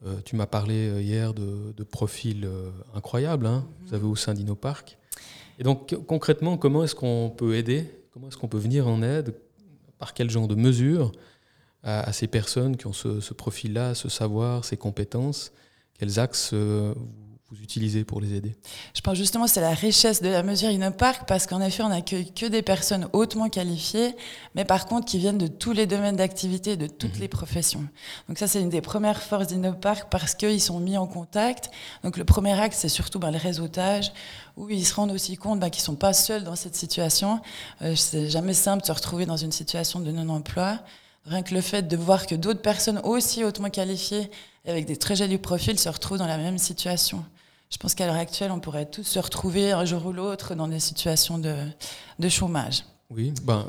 euh, 0.04 0.20
tu 0.24 0.34
m'as 0.34 0.46
parlé 0.46 0.88
euh, 0.88 1.00
hier 1.00 1.32
de, 1.32 1.84
profils 1.84 2.44
euh, 2.44 2.70
incroyables, 2.94 3.46
hein, 3.46 3.64
mhm. 3.64 3.86
vous 3.86 3.94
avez 3.94 4.04
au 4.04 4.16
sein 4.16 4.34
d'InnoPark. 4.34 4.98
Et 5.58 5.62
donc 5.62 5.94
concrètement, 6.06 6.56
comment 6.56 6.82
est-ce 6.82 6.94
qu'on 6.94 7.30
peut 7.30 7.54
aider 7.54 7.86
Comment 8.12 8.28
est-ce 8.28 8.36
qu'on 8.36 8.48
peut 8.48 8.58
venir 8.58 8.88
en 8.88 9.02
aide 9.02 9.34
Par 9.98 10.12
quel 10.14 10.28
genre 10.30 10.48
de 10.48 10.54
mesures 10.54 11.12
à, 11.84 12.12
ces 12.12 12.26
personnes 12.26 12.76
qui 12.76 12.86
ont 12.86 12.92
ce, 12.92 13.34
profil-là, 13.34 13.94
ce 13.94 14.08
savoir, 14.08 14.64
ces 14.64 14.76
compétences 14.76 15.52
Quels 15.98 16.18
axes 16.18 16.54
vous 17.52 17.62
utilisez 17.62 18.02
pour 18.04 18.20
les 18.20 18.32
aider? 18.32 18.56
Je 18.94 19.02
pense 19.02 19.16
justement 19.16 19.46
c'est 19.46 19.60
la 19.60 19.74
richesse 19.74 20.22
de 20.22 20.28
la 20.28 20.42
mesure 20.42 20.70
InnoPark 20.70 21.28
parce 21.28 21.46
qu'en 21.46 21.60
effet 21.60 21.82
on 21.82 21.90
n'accueille 21.90 22.32
que 22.32 22.46
des 22.46 22.62
personnes 22.62 23.08
hautement 23.12 23.50
qualifiées, 23.50 24.16
mais 24.54 24.64
par 24.64 24.86
contre 24.86 25.06
qui 25.06 25.18
viennent 25.18 25.36
de 25.36 25.48
tous 25.48 25.72
les 25.72 25.86
domaines 25.86 26.16
d'activité, 26.16 26.78
de 26.78 26.86
toutes 26.86 27.16
mhm. 27.16 27.20
les 27.20 27.28
professions. 27.28 27.86
Donc 28.28 28.38
ça 28.38 28.46
c'est 28.46 28.60
une 28.60 28.70
des 28.70 28.80
premières 28.80 29.22
forces 29.22 29.48
d'InnoPark 29.48 30.08
parce 30.10 30.34
qu'ils 30.34 30.62
sont 30.62 30.80
mis 30.80 30.96
en 30.96 31.06
contact. 31.06 31.70
Donc 32.02 32.16
le 32.16 32.24
premier 32.24 32.58
acte 32.58 32.74
c'est 32.74 32.88
surtout 32.88 33.18
ben, 33.18 33.30
le 33.30 33.38
réseautage 33.38 34.12
où 34.56 34.70
ils 34.70 34.86
se 34.86 34.94
rendent 34.94 35.12
aussi 35.12 35.36
compte 35.36 35.60
ben, 35.60 35.68
qu'ils 35.68 35.82
sont 35.82 35.96
pas 35.96 36.14
seuls 36.14 36.44
dans 36.44 36.56
cette 36.56 36.74
situation. 36.74 37.40
Euh, 37.82 37.94
c'est 37.96 38.30
jamais 38.30 38.54
simple 38.54 38.80
de 38.80 38.86
se 38.86 38.92
retrouver 38.92 39.26
dans 39.26 39.36
une 39.36 39.52
situation 39.52 40.00
de 40.00 40.10
non-emploi. 40.10 40.78
Rien 41.26 41.42
que 41.42 41.54
le 41.54 41.60
fait 41.60 41.82
de 41.82 41.96
voir 41.98 42.26
que 42.26 42.34
d'autres 42.34 42.62
personnes 42.62 43.00
aussi 43.04 43.44
hautement 43.44 43.68
qualifiées 43.68 44.30
et 44.64 44.70
avec 44.70 44.86
des 44.86 44.96
très 44.96 45.16
jolis 45.16 45.38
profils 45.38 45.78
se 45.78 45.88
retrouvent 45.90 46.18
dans 46.18 46.26
la 46.26 46.38
même 46.38 46.58
situation. 46.58 47.24
Je 47.72 47.78
pense 47.78 47.94
qu'à 47.94 48.06
l'heure 48.06 48.16
actuelle, 48.16 48.50
on 48.50 48.60
pourrait 48.60 48.86
tous 48.86 49.02
se 49.02 49.18
retrouver 49.18 49.72
un 49.72 49.86
jour 49.86 50.04
ou 50.04 50.12
l'autre 50.12 50.54
dans 50.54 50.68
des 50.68 50.78
situations 50.78 51.38
de, 51.38 51.54
de 52.18 52.28
chômage. 52.28 52.84
Oui, 53.10 53.32
ben, 53.44 53.66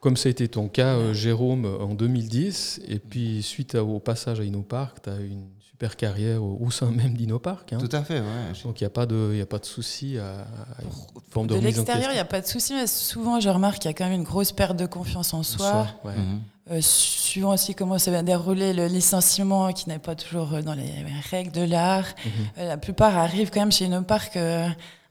comme 0.00 0.16
ça 0.18 0.28
a 0.28 0.30
été 0.30 0.48
ton 0.48 0.68
cas, 0.68 0.96
euh, 0.96 1.14
Jérôme, 1.14 1.64
en 1.64 1.94
2010, 1.94 2.82
et 2.86 2.98
puis 2.98 3.42
suite 3.42 3.74
au 3.74 4.00
passage 4.00 4.38
à 4.38 4.42
InnoPark, 4.44 5.02
tu 5.02 5.10
as 5.10 5.16
une 5.16 5.48
super 5.60 5.96
carrière 5.96 6.42
au, 6.42 6.70
sein 6.70 6.90
même 6.90 7.16
d'InnoPark. 7.16 7.72
Hein. 7.72 7.78
Tout 7.78 7.96
à 7.96 8.02
fait, 8.02 8.20
ouais. 8.20 8.52
Donc 8.64 8.80
il 8.80 8.84
n'y 8.84 8.86
a 8.86 8.90
pas 8.90 9.06
de, 9.06 9.40
a 9.40 9.46
pas 9.46 9.58
de 9.58 9.64
souci 9.64 10.18
à, 10.18 10.40
à 10.40 11.42
de, 11.42 11.46
de 11.46 11.54
l'extérieur, 11.54 12.10
il 12.10 12.14
n'y 12.14 12.20
a 12.20 12.24
pas 12.24 12.40
de 12.40 12.46
souci, 12.46 12.74
mais 12.74 12.86
souvent 12.86 13.40
je 13.40 13.48
remarque 13.48 13.78
qu'il 13.78 13.88
y 13.88 13.94
a 13.94 13.94
quand 13.94 14.04
même 14.04 14.20
une 14.20 14.24
grosse 14.24 14.52
perte 14.52 14.76
de 14.76 14.86
confiance 14.86 15.32
en 15.32 15.42
soi. 15.42 15.86
Mhm. 16.04 16.40
Suivant 16.80 17.52
aussi 17.54 17.74
comment 17.74 17.98
ça 17.98 18.10
va 18.10 18.22
dérouler 18.22 18.72
le 18.72 18.86
licenciement, 18.86 19.72
qui 19.72 19.88
n'est 19.88 19.98
pas 19.98 20.14
toujours 20.14 20.54
euh, 20.54 20.62
dans 20.62 20.74
les 20.74 20.92
règles 21.30 21.52
de 21.52 21.62
l'art, 21.62 22.06
mhm. 22.24 22.32
euh, 22.58 22.68
la 22.68 22.76
plupart 22.76 23.16
arrivent 23.16 23.50
quand 23.50 23.60
même 23.60 23.72
chez 23.72 23.86
InnoPark 23.86 24.38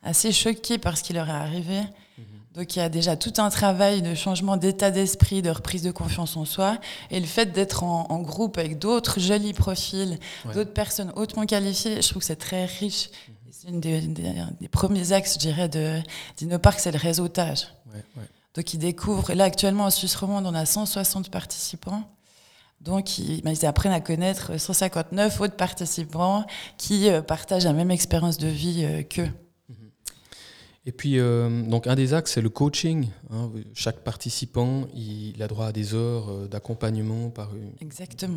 assez 0.04 0.32
choqués 0.32 0.78
par 0.78 0.98
ce 0.98 1.04
qui 1.04 1.14
leur 1.14 1.28
est 1.28 1.32
arrivé. 1.32 1.80
Mhm. 1.80 2.24
Donc 2.56 2.76
il 2.76 2.80
y 2.80 2.82
a 2.82 2.90
déjà 2.90 3.16
tout 3.16 3.34
un 3.38 3.50
travail 3.50 4.02
de 4.02 4.14
changement 4.16 4.58
d'état 4.58 4.92
d'esprit, 4.92 5.42
de 5.42 5.50
reprise 5.50 5.84
de 5.84 5.92
confiance 5.92 6.38
en 6.38 6.46
soi. 6.46 6.78
Et 7.12 7.20
le 7.20 7.26
fait 7.26 7.52
d'être 7.52 7.84
en, 7.84 8.20
groupe 8.20 8.58
avec 8.58 8.80
d'autres 8.80 9.20
jolis 9.20 9.54
profils, 9.54 10.20
d'autres 10.54 10.74
personnes 10.74 11.12
hautement 11.16 11.46
qualifiées, 11.46 12.02
je 12.02 12.08
trouve 12.08 12.22
que 12.22 12.26
c'est 12.28 12.36
très 12.36 12.66
riche. 12.66 13.10
Mhm. 13.10 13.34
C'est 13.52 13.70
un 13.70 14.50
des, 14.62 14.68
premiers 14.68 15.12
axes, 15.12 15.34
je 15.34 15.40
dirais, 15.40 15.70
d'InnoPark, 16.38 16.80
c'est 16.80 16.92
le 16.92 17.00
réseautage. 17.00 17.68
Ouais, 17.94 18.24
donc 18.58 18.74
ils 18.74 18.80
découvrent, 18.80 19.34
là 19.34 19.44
actuellement 19.44 19.84
en 19.84 19.92
Suisse 19.92 20.16
romande, 20.16 20.48
on 20.48 20.56
a 20.56 20.66
160 20.66 21.30
participants. 21.30 22.10
Donc 22.82 23.20
ils, 23.20 23.44
ben, 23.44 23.52
ils 23.52 23.68
apprennent 23.68 23.94
à 23.94 24.02
connaître 24.02 24.60
159 24.60 25.42
autres 25.42 25.56
participants 25.56 26.44
qui 26.80 27.08
euh, 27.08 27.22
partagent 27.22 27.66
la 27.66 27.74
même 27.74 27.92
expérience 27.92 28.40
de 28.40 28.48
vie 28.48 28.84
euh, 28.84 29.04
qu'eux. 29.04 29.30
Et 30.88 30.92
puis, 30.92 31.20
euh, 31.20 31.64
donc 31.64 31.86
un 31.86 31.96
des 31.96 32.14
axes, 32.14 32.32
c'est 32.32 32.42
le 32.42 32.50
coaching. 32.50 33.10
Hein. 33.30 33.52
Chaque 33.74 34.00
participant, 34.00 34.88
il 34.96 35.44
a 35.44 35.48
droit 35.48 35.68
à 35.68 35.72
des 35.72 35.94
heures 35.94 36.48
d'accompagnement 36.48 37.30
par 37.30 37.52
une, 37.54 37.90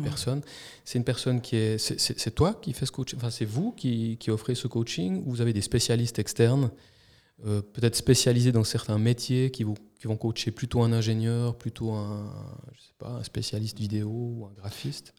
personne. 0.03 0.41
C'est 0.83 0.99
une 0.99 1.05
personne 1.05 1.41
qui 1.41 1.55
est. 1.55 1.77
C'est 1.79 2.35
toi 2.35 2.59
qui 2.61 2.73
fais 2.73 2.85
ce 2.85 2.91
coaching 2.91 3.17
Enfin, 3.17 3.31
c'est 3.31 3.45
vous 3.45 3.71
qui, 3.71 4.17
qui 4.19 4.29
offrez 4.29 4.53
ce 4.53 4.67
coaching 4.67 5.23
ou 5.25 5.31
vous 5.31 5.41
avez 5.41 5.53
des 5.53 5.61
spécialistes 5.61 6.19
externes 6.19 6.69
euh, 7.45 7.61
peut-être 7.61 7.95
spécialisés 7.95 8.51
dans 8.51 8.63
certains 8.63 8.97
métiers 8.97 9.51
qui, 9.51 9.63
vous, 9.63 9.75
qui, 9.99 10.07
vont 10.07 10.17
coacher 10.17 10.51
plutôt 10.51 10.83
un 10.83 10.93
ingénieur, 10.93 11.57
plutôt 11.57 11.93
un, 11.93 12.31
je 12.73 12.81
sais 12.81 12.93
pas, 12.97 13.09
un 13.09 13.23
spécialiste 13.23 13.79
vidéo 13.79 14.09
ou 14.09 14.45
un 14.45 14.53
graphiste 14.53 15.13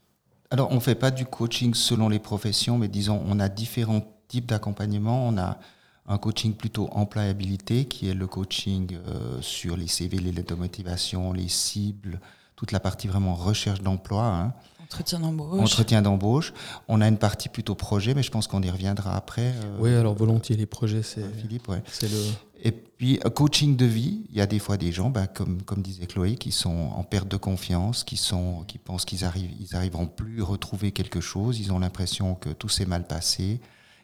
Alors, 0.50 0.70
on 0.70 0.76
ne 0.76 0.80
fait 0.80 0.94
pas 0.94 1.10
du 1.10 1.24
coaching 1.24 1.74
selon 1.74 2.08
les 2.08 2.18
professions, 2.18 2.78
mais 2.78 2.88
disons, 2.88 3.22
on 3.26 3.40
a 3.40 3.48
différents 3.48 4.04
types 4.28 4.46
d'accompagnement. 4.46 5.26
On 5.28 5.36
a 5.36 5.58
un 6.06 6.18
coaching 6.18 6.54
plutôt 6.54 6.88
employabilité, 6.92 7.86
qui 7.86 8.08
est 8.08 8.14
le 8.14 8.26
coaching 8.26 8.96
euh, 9.06 9.40
sur 9.40 9.76
les 9.76 9.86
CV, 9.86 10.18
les 10.18 10.32
lettres 10.32 10.54
de 10.54 10.60
motivation, 10.60 11.32
les 11.32 11.48
cibles, 11.48 12.20
toute 12.62 12.70
la 12.70 12.78
partie 12.78 13.08
vraiment 13.08 13.34
recherche 13.34 13.80
d'emploi. 13.80 14.24
Hein. 14.24 14.52
Entretien 14.80 15.18
d'embauche. 15.18 15.60
Entretien 15.60 16.00
d'embauche. 16.00 16.52
On 16.86 17.00
a 17.00 17.08
une 17.08 17.18
partie 17.18 17.48
plutôt 17.48 17.74
projet, 17.74 18.14
mais 18.14 18.22
je 18.22 18.30
pense 18.30 18.46
qu'on 18.46 18.62
y 18.62 18.70
reviendra 18.70 19.16
après. 19.16 19.52
Euh, 19.64 19.78
oui, 19.80 19.92
alors 19.92 20.14
volontiers, 20.14 20.54
les 20.54 20.66
projets, 20.66 21.02
c'est 21.02 21.24
Philippe. 21.40 21.66
Ouais. 21.66 21.82
C'est 21.90 22.08
le... 22.08 22.18
Et 22.62 22.70
puis, 22.70 23.18
coaching 23.34 23.74
de 23.74 23.84
vie, 23.84 24.22
il 24.30 24.36
y 24.36 24.40
a 24.40 24.46
des 24.46 24.60
fois 24.60 24.76
des 24.76 24.92
gens, 24.92 25.10
ben, 25.10 25.26
comme, 25.26 25.60
comme 25.62 25.82
disait 25.82 26.06
Chloé, 26.06 26.36
qui 26.36 26.52
sont 26.52 26.92
en 26.94 27.02
perte 27.02 27.26
de 27.26 27.36
confiance, 27.36 28.04
qui, 28.04 28.16
sont, 28.16 28.62
qui 28.68 28.78
pensent 28.78 29.06
qu'ils 29.06 29.24
arrivent, 29.24 29.50
ils 29.58 29.74
arriveront 29.74 30.06
plus 30.06 30.40
à 30.40 30.44
retrouver 30.44 30.92
quelque 30.92 31.20
chose, 31.20 31.58
ils 31.58 31.72
ont 31.72 31.80
l'impression 31.80 32.36
que 32.36 32.50
tout 32.50 32.68
s'est 32.68 32.86
mal 32.86 33.08
passé. 33.08 33.60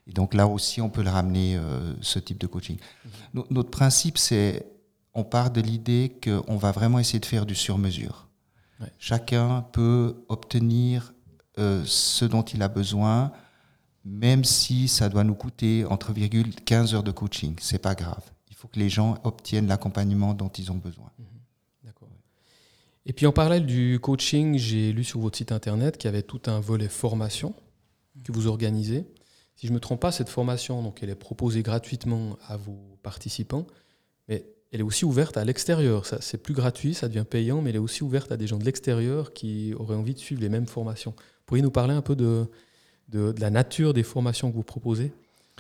Et 0.08 0.12
donc 0.12 0.34
là 0.34 0.48
aussi, 0.48 0.80
on 0.80 0.90
peut 0.90 1.04
le 1.04 1.10
ramener, 1.10 1.56
euh, 1.56 1.94
ce 2.00 2.18
type 2.18 2.38
de 2.38 2.48
coaching. 2.48 2.78
Mhm. 3.34 3.44
Notre 3.50 3.70
principe, 3.70 4.18
c'est, 4.18 4.66
on 5.14 5.22
part 5.22 5.52
de 5.52 5.60
l'idée 5.60 6.18
qu'on 6.24 6.56
va 6.56 6.72
vraiment 6.72 6.98
essayer 6.98 7.20
de 7.20 7.26
faire 7.26 7.46
du 7.46 7.54
sur-mesure. 7.54 8.27
Chacun 8.98 9.62
peut 9.72 10.24
obtenir 10.28 11.12
euh, 11.58 11.82
ce 11.84 12.24
dont 12.24 12.42
il 12.42 12.62
a 12.62 12.68
besoin, 12.68 13.32
même 14.04 14.44
si 14.44 14.88
ça 14.88 15.08
doit 15.08 15.24
nous 15.24 15.34
coûter 15.34 15.84
entre 15.84 16.12
15 16.12 16.94
heures 16.94 17.02
de 17.02 17.10
coaching. 17.10 17.56
C'est 17.60 17.80
pas 17.80 17.94
grave. 17.94 18.22
Il 18.50 18.56
faut 18.56 18.68
que 18.68 18.78
les 18.78 18.88
gens 18.88 19.18
obtiennent 19.24 19.66
l'accompagnement 19.66 20.34
dont 20.34 20.48
ils 20.48 20.70
ont 20.70 20.76
besoin. 20.76 21.10
Mhm. 21.18 21.26
D'accord. 21.84 22.08
Et 23.06 23.12
puis 23.12 23.26
en 23.26 23.32
parallèle 23.32 23.66
du 23.66 23.98
coaching, 24.00 24.56
j'ai 24.56 24.92
lu 24.92 25.02
sur 25.02 25.20
votre 25.20 25.36
site 25.36 25.52
internet 25.52 25.98
qu'il 25.98 26.08
y 26.08 26.12
avait 26.12 26.22
tout 26.22 26.42
un 26.46 26.60
volet 26.60 26.88
formation 26.88 27.54
que 28.24 28.32
vous 28.32 28.46
organisez. 28.46 29.06
Si 29.56 29.66
je 29.66 29.72
ne 29.72 29.74
me 29.74 29.80
trompe 29.80 30.00
pas, 30.00 30.12
cette 30.12 30.28
formation, 30.28 30.82
donc, 30.82 31.02
elle 31.02 31.10
est 31.10 31.16
proposée 31.16 31.64
gratuitement 31.64 32.38
à 32.46 32.56
vos 32.56 32.96
participants, 33.02 33.66
mais 34.28 34.46
elle 34.72 34.80
est 34.80 34.84
aussi 34.84 35.04
ouverte 35.04 35.36
à 35.36 35.44
l'extérieur. 35.44 36.04
C'est 36.20 36.42
plus 36.42 36.54
gratuit, 36.54 36.94
ça 36.94 37.08
devient 37.08 37.24
payant, 37.28 37.62
mais 37.62 37.70
elle 37.70 37.76
est 37.76 37.80
aussi 37.80 38.02
ouverte 38.02 38.32
à 38.32 38.36
des 38.36 38.46
gens 38.46 38.58
de 38.58 38.64
l'extérieur 38.64 39.32
qui 39.32 39.74
auraient 39.78 39.96
envie 39.96 40.14
de 40.14 40.18
suivre 40.18 40.40
les 40.40 40.48
mêmes 40.48 40.66
formations. 40.66 41.14
Pourriez 41.46 41.62
nous 41.62 41.70
parler 41.70 41.94
un 41.94 42.02
peu 42.02 42.14
de, 42.14 42.46
de, 43.08 43.34
la 43.38 43.50
nature 43.50 43.94
des 43.94 44.02
formations 44.02 44.50
que 44.50 44.56
vous 44.56 44.62
proposez? 44.62 45.12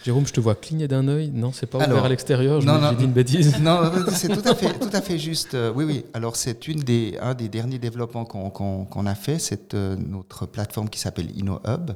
Jérôme, 0.04 0.26
je 0.26 0.32
te 0.32 0.38
vois 0.38 0.54
cligner 0.54 0.86
d'un 0.86 1.08
œil. 1.08 1.30
Non, 1.32 1.52
c'est 1.52 1.66
pas 1.66 1.78
ouvert 1.78 2.04
à 2.04 2.08
l'extérieur. 2.08 2.60
J'ai 2.60 2.96
dit 2.96 3.04
une 3.04 3.12
bêtise. 3.12 3.58
Non, 3.60 3.80
c'est 4.12 4.28
tout 4.28 4.46
à 4.48 4.54
fait, 4.54 4.78
tout 4.78 4.90
à 4.92 5.00
fait 5.00 5.18
juste. 5.18 5.54
Euh, 5.54 5.72
oui, 5.74 5.84
oui. 5.84 6.04
Alors 6.14 6.36
c'est 6.36 6.68
une 6.68 6.80
des, 6.80 7.18
un 7.20 7.34
des 7.34 7.48
derniers 7.48 7.80
développements 7.80 8.24
qu'on 8.24 9.06
a 9.06 9.14
fait. 9.16 9.40
C'est 9.40 9.74
euh, 9.74 9.96
notre 9.96 10.46
plateforme 10.46 10.88
qui 10.88 11.00
s'appelle 11.00 11.30
InnoHub 11.36 11.92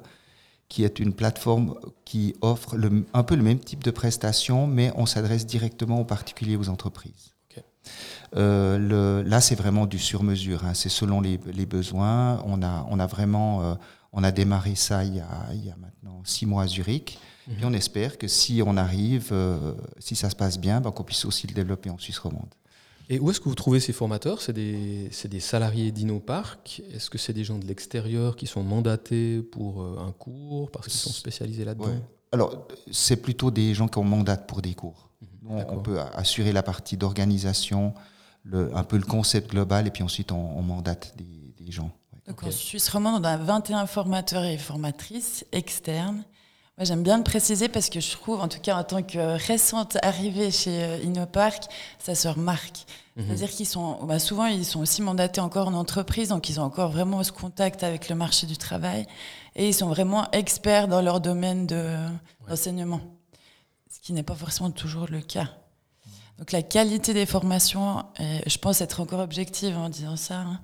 qui 0.73 0.85
est 0.85 1.01
une 1.01 1.13
plateforme 1.13 1.75
qui 2.07 2.35
offre 2.41 2.79
le, 2.79 3.05
un 3.13 3.23
peu 3.25 3.35
le 3.35 3.43
même 3.43 3.59
type 3.59 3.85
de 3.85 3.91
prestations, 3.91 4.67
mais 4.67 4.91
on 4.97 5.05
s'adresse 5.05 5.45
directement 5.45 6.01
aux 6.01 6.07
particuliers, 6.07 6.57
aux 6.57 6.71
entreprises. 6.71 7.35
Euh, 8.37 8.79
le, 8.79 9.29
là, 9.29 9.43
c'est 9.43 9.55
vraiment 9.55 9.85
du 9.85 9.99
sur-mesure. 9.99 10.65
Hein. 10.65 10.73
C'est 10.73 10.89
selon 10.89 11.21
les, 11.21 11.39
les, 11.53 11.67
besoins. 11.67 12.43
On 12.47 12.63
a, 12.63 12.87
on 12.89 12.99
a 12.99 13.07
vraiment, 13.07 13.63
euh, 13.63 13.75
on 14.15 14.25
a 14.25 14.33
démarré 14.33 14.75
ça 14.75 15.05
il 15.05 15.17
y 15.17 15.21
a, 15.21 15.29
il 15.53 15.67
y 15.67 15.71
a 15.71 15.77
maintenant 15.77 16.23
six 16.25 16.47
mois 16.47 16.63
à 16.63 16.67
Zurich. 16.67 17.19
Mhm. 17.47 17.55
Et 17.61 17.65
on 17.67 17.73
espère 17.75 18.17
que 18.17 18.27
si 18.27 18.63
on 18.65 18.79
arrive, 18.79 19.29
euh, 19.33 19.75
si 19.99 20.17
ça 20.17 20.31
se 20.31 20.37
passe 20.37 20.59
bien, 20.59 20.81
ben, 20.81 20.91
qu'on 20.91 21.05
puisse 21.05 21.27
aussi 21.27 21.47
le 21.47 21.53
développer 21.53 21.91
en 21.91 21.99
Suisse 21.99 22.19
romande. 22.19 22.55
Et 23.09 23.19
où 23.19 23.31
est-ce 23.31 23.41
que 23.41 23.49
vous 23.49 23.55
trouvez 23.55 23.81
ces 23.81 23.93
formateurs? 23.93 24.41
C'est 24.41 24.53
des, 24.53 25.11
des, 25.25 25.41
salariés 25.41 25.91
d'InnoPark 25.93 26.83
Est-ce 26.95 27.11
que 27.11 27.19
c'est 27.19 27.33
des 27.33 27.45
gens 27.45 27.59
de 27.59 27.67
l'extérieur 27.67 28.37
qui 28.37 28.47
sont 28.47 28.63
mandatés 28.63 29.43
pour 29.43 29.83
euh, 29.83 29.99
un 29.99 30.13
cours 30.13 30.71
parce 30.71 30.87
qu'ils 30.87 31.01
sont 31.01 31.11
spécialisés 31.11 31.65
là-dedans? 31.65 31.91
Alors, 32.31 32.67
c'est 32.91 33.17
plutôt 33.17 33.51
des 33.51 33.75
gens 33.75 33.89
qu'on 33.89 34.05
mandate 34.05 34.47
pour 34.47 34.63
des 34.63 34.75
cours. 34.75 35.11
Mhm, 35.43 35.65
on 35.69 35.79
peut 35.79 35.99
assurer 36.15 36.53
la 36.53 36.63
partie 36.63 36.97
d'organisation, 36.97 37.95
un 38.51 38.85
peu 38.85 38.97
le 38.97 39.05
concept 39.05 39.51
global, 39.51 39.87
et 39.87 39.91
puis 39.91 40.03
ensuite 40.03 40.33
on, 40.33 40.63
mandate 40.63 41.15
des, 41.17 41.71
gens. 41.71 41.91
Donc 42.27 42.43
en 42.43 42.51
Suisse 42.51 42.89
romande, 42.89 43.23
on 43.23 43.25
a 43.25 43.37
21 43.37 43.87
formateurs 43.87 44.45
et 44.45 44.59
formatrices 44.59 45.47
externes 45.53 46.25
moi, 46.79 46.87
j'aime 46.87 47.03
bien 47.03 47.19
le 47.19 47.23
préciser 47.23 47.69
parce 47.69 47.91
que 47.91 48.01
je 48.01 48.11
trouve, 48.13 48.41
en 48.41 48.49
tout 48.49 48.61
cas 48.61 48.77
en 48.77 48.85
tant 48.85 49.03
que 49.03 49.37
récente 49.47 49.99
arrivée 50.03 50.51
chez 50.51 50.83
euh, 50.83 51.05
InnoPark, 51.05 51.65
ça 51.99 52.15
se 52.15 52.29
remarque. 52.29 52.87
Mhm. 53.17 53.25
C'est-à-dire 53.27 53.51
qu'ils 53.51 53.67
sont, 53.67 54.05
bah, 54.05 54.19
souvent, 54.19 54.47
ils 54.47 54.65
sont 54.65 54.81
aussi 54.81 55.03
mandatés 55.03 55.43
encore 55.43 55.69
en 55.69 55.75
entreprise, 55.75 56.31
donc 56.31 56.49
ils 56.49 56.61
ont 56.61 56.65
encore 56.65 56.91
vraiment 56.91 57.23
ce 57.23 57.31
contact 57.31 57.83
avec 57.83 58.09
le 58.09 58.15
marché 58.15 58.47
du 58.47 58.57
travail 58.57 59.07
et 59.55 59.69
ils 59.69 59.75
sont 59.75 59.89
vraiment 59.89 60.31
experts 60.31 60.89
dans 60.89 61.03
leur 61.03 61.21
domaine 61.21 61.67
d'enseignement, 61.67 63.01
ce 63.91 64.01
qui 64.01 64.15
n'est 64.15 64.23
pas 64.23 64.35
forcément 64.35 64.71
toujours 64.71 65.07
le 65.11 65.21
cas. 65.21 65.51
Donc 66.39 66.53
la 66.53 66.63
qualité 66.63 67.15
des 67.15 67.27
formations, 67.27 68.05
je 68.19 68.59
pense 68.59 68.81
être 68.81 69.01
encore 69.01 69.21
objective 69.21 69.77
en 69.77 69.89
disant 69.89 70.17
ça, 70.17 70.41
hein, 70.41 70.61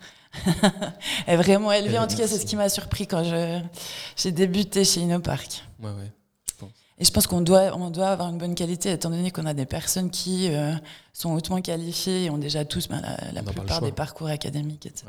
est 1.26 1.36
vraiment 1.36 1.72
élevée. 1.72 1.98
En 1.98 2.06
tout 2.06 2.16
cas, 2.16 2.26
c'est 2.26 2.38
ce 2.38 2.46
qui 2.46 2.56
m'a 2.56 2.68
surpris 2.68 3.06
quand 3.06 3.22
j'ai 4.16 4.32
débuté 4.32 4.84
chez 4.84 5.00
InnoPark. 5.00 5.64
Ouais, 5.80 5.90
ouais, 5.90 6.12
je 6.48 6.54
pense. 6.58 6.70
Et 6.98 7.04
je 7.04 7.12
pense 7.12 7.26
qu'on 7.26 7.40
doit, 7.40 7.76
on 7.76 7.90
doit 7.90 8.08
avoir 8.08 8.28
une 8.28 8.38
bonne 8.38 8.54
qualité, 8.54 8.92
étant 8.92 9.10
donné 9.10 9.30
qu'on 9.30 9.46
a 9.46 9.54
des 9.54 9.66
personnes 9.66 10.10
qui 10.10 10.48
euh, 10.50 10.74
sont 11.12 11.32
hautement 11.32 11.60
qualifiées 11.60 12.24
et 12.24 12.30
ont 12.30 12.38
déjà 12.38 12.64
tous 12.64 12.88
ben, 12.88 13.00
la, 13.32 13.42
plupart 13.42 13.80
des 13.80 13.92
parcours 13.92 14.28
académiques, 14.28 14.86
etc. 14.86 15.06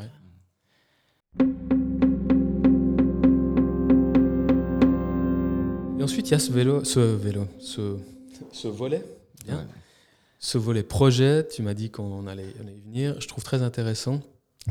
Et 5.99 6.03
ensuite, 6.03 6.29
il 6.29 6.31
y 6.31 6.35
a 6.35 6.39
ce 6.39 6.51
vélo, 6.51 6.83
ce 6.83 6.99
vélo, 6.99 7.47
ce, 7.59 7.97
ce 8.53 8.67
volet, 8.67 9.03
bien. 9.45 9.67
Ce 10.39 10.57
volet 10.57 10.83
projet, 10.83 11.45
tu 11.47 11.61
m'as 11.61 11.73
dit 11.73 11.91
qu'on 11.91 12.25
allait, 12.25 12.53
allait, 12.61 12.81
venir. 12.85 13.19
Je 13.19 13.27
trouve 13.27 13.43
très 13.43 13.61
intéressant. 13.61 14.21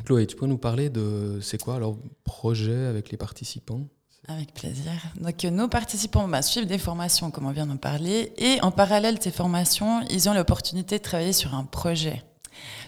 Chloé, 0.05 0.27
tu 0.27 0.35
peux 0.35 0.47
nous 0.47 0.59
parler 0.59 0.89
de 0.89 1.41
c'est 1.43 1.61
quoi 1.61 1.77
alors 1.77 1.99
projet 2.25 2.87
avec 2.87 3.11
les 3.11 3.19
participants? 3.19 3.83
Avec 4.29 4.53
plaisir. 4.55 4.93
Donc, 5.21 5.43
nos 5.45 5.69
participants 5.69 6.27
bah, 6.27 6.43
suivent 6.43 6.67
des 6.67 6.79
formations, 6.79 7.31
comme 7.31 7.47
on 7.47 7.53
vient 7.53 7.67
d'en 7.67 7.77
parler, 7.77 8.33
et 8.39 8.61
en 8.63 8.71
parallèle 8.71 9.19
de 9.19 9.23
ces 9.23 9.31
formations, 9.31 10.03
ils 10.11 10.29
ont 10.29 10.35
l'opportunité 10.35 10.99
de 10.99 11.03
travailler 11.03 11.33
sur 11.33 11.55
un 11.55 11.65
projet. 11.65 12.23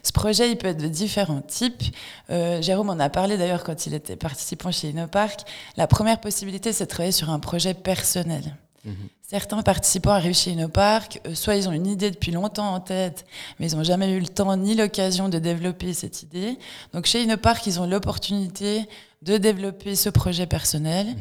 Ce 0.02 0.12
projet, 0.12 0.50
il 0.50 0.56
peut 0.56 0.68
être 0.68 0.82
de 0.82 0.88
différents 0.88 1.42
types. 1.42 1.82
Euh, 2.30 2.60
Jérôme 2.62 2.90
en 2.90 2.98
a 2.98 3.10
parlé 3.10 3.36
d'ailleurs 3.36 3.64
quand 3.64 3.86
il 3.86 3.94
était 3.94 4.16
participant 4.16 4.70
chez 4.70 4.90
InnoPark. 4.90 5.40
La 5.76 5.86
première 5.86 6.20
possibilité, 6.20 6.72
c'est 6.72 6.84
de 6.84 6.90
travailler 6.90 7.12
sur 7.12 7.30
un 7.30 7.38
projet 7.38 7.74
personnel. 7.74 8.56
Mhm. 8.84 8.94
Certains 9.22 9.62
participants 9.62 10.10
arrivent 10.10 10.34
chez 10.34 10.52
InnoPark, 10.52 11.20
soit 11.34 11.56
ils 11.56 11.68
ont 11.68 11.72
une 11.72 11.86
idée 11.86 12.10
depuis 12.10 12.32
longtemps 12.32 12.74
en 12.74 12.80
tête, 12.80 13.26
mais 13.58 13.70
ils 13.70 13.76
n'ont 13.76 13.84
jamais 13.84 14.10
eu 14.10 14.20
le 14.20 14.26
temps 14.26 14.56
ni 14.56 14.74
l'occasion 14.74 15.28
de 15.28 15.38
développer 15.38 15.92
cette 15.94 16.22
idée. 16.22 16.58
Donc 16.92 17.06
chez 17.06 17.22
InnoPark, 17.22 17.66
ils 17.66 17.78
ont 17.78 17.86
l'opportunité 17.86 18.88
de 19.22 19.36
développer 19.36 19.94
ce 19.94 20.08
projet 20.08 20.46
personnel. 20.46 21.14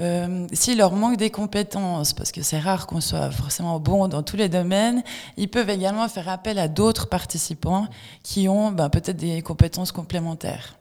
Euh, 0.00 0.46
S'il 0.52 0.78
leur 0.78 0.92
manque 0.92 1.16
des 1.16 1.30
compétences, 1.30 2.12
parce 2.12 2.32
que 2.32 2.42
c'est 2.42 2.58
rare 2.58 2.86
qu'on 2.86 3.00
soit 3.00 3.30
forcément 3.30 3.78
bon 3.80 4.08
dans 4.08 4.22
tous 4.22 4.36
les 4.36 4.48
domaines, 4.48 5.02
ils 5.36 5.48
peuvent 5.48 5.70
également 5.70 6.08
faire 6.08 6.28
appel 6.28 6.58
à 6.58 6.68
d'autres 6.68 7.08
participants 7.08 7.86
qui 8.22 8.48
ont 8.48 8.72
ben, 8.72 8.90
peut-être 8.90 9.16
des 9.16 9.40
compétences 9.42 9.92
complémentaires. 9.92 10.76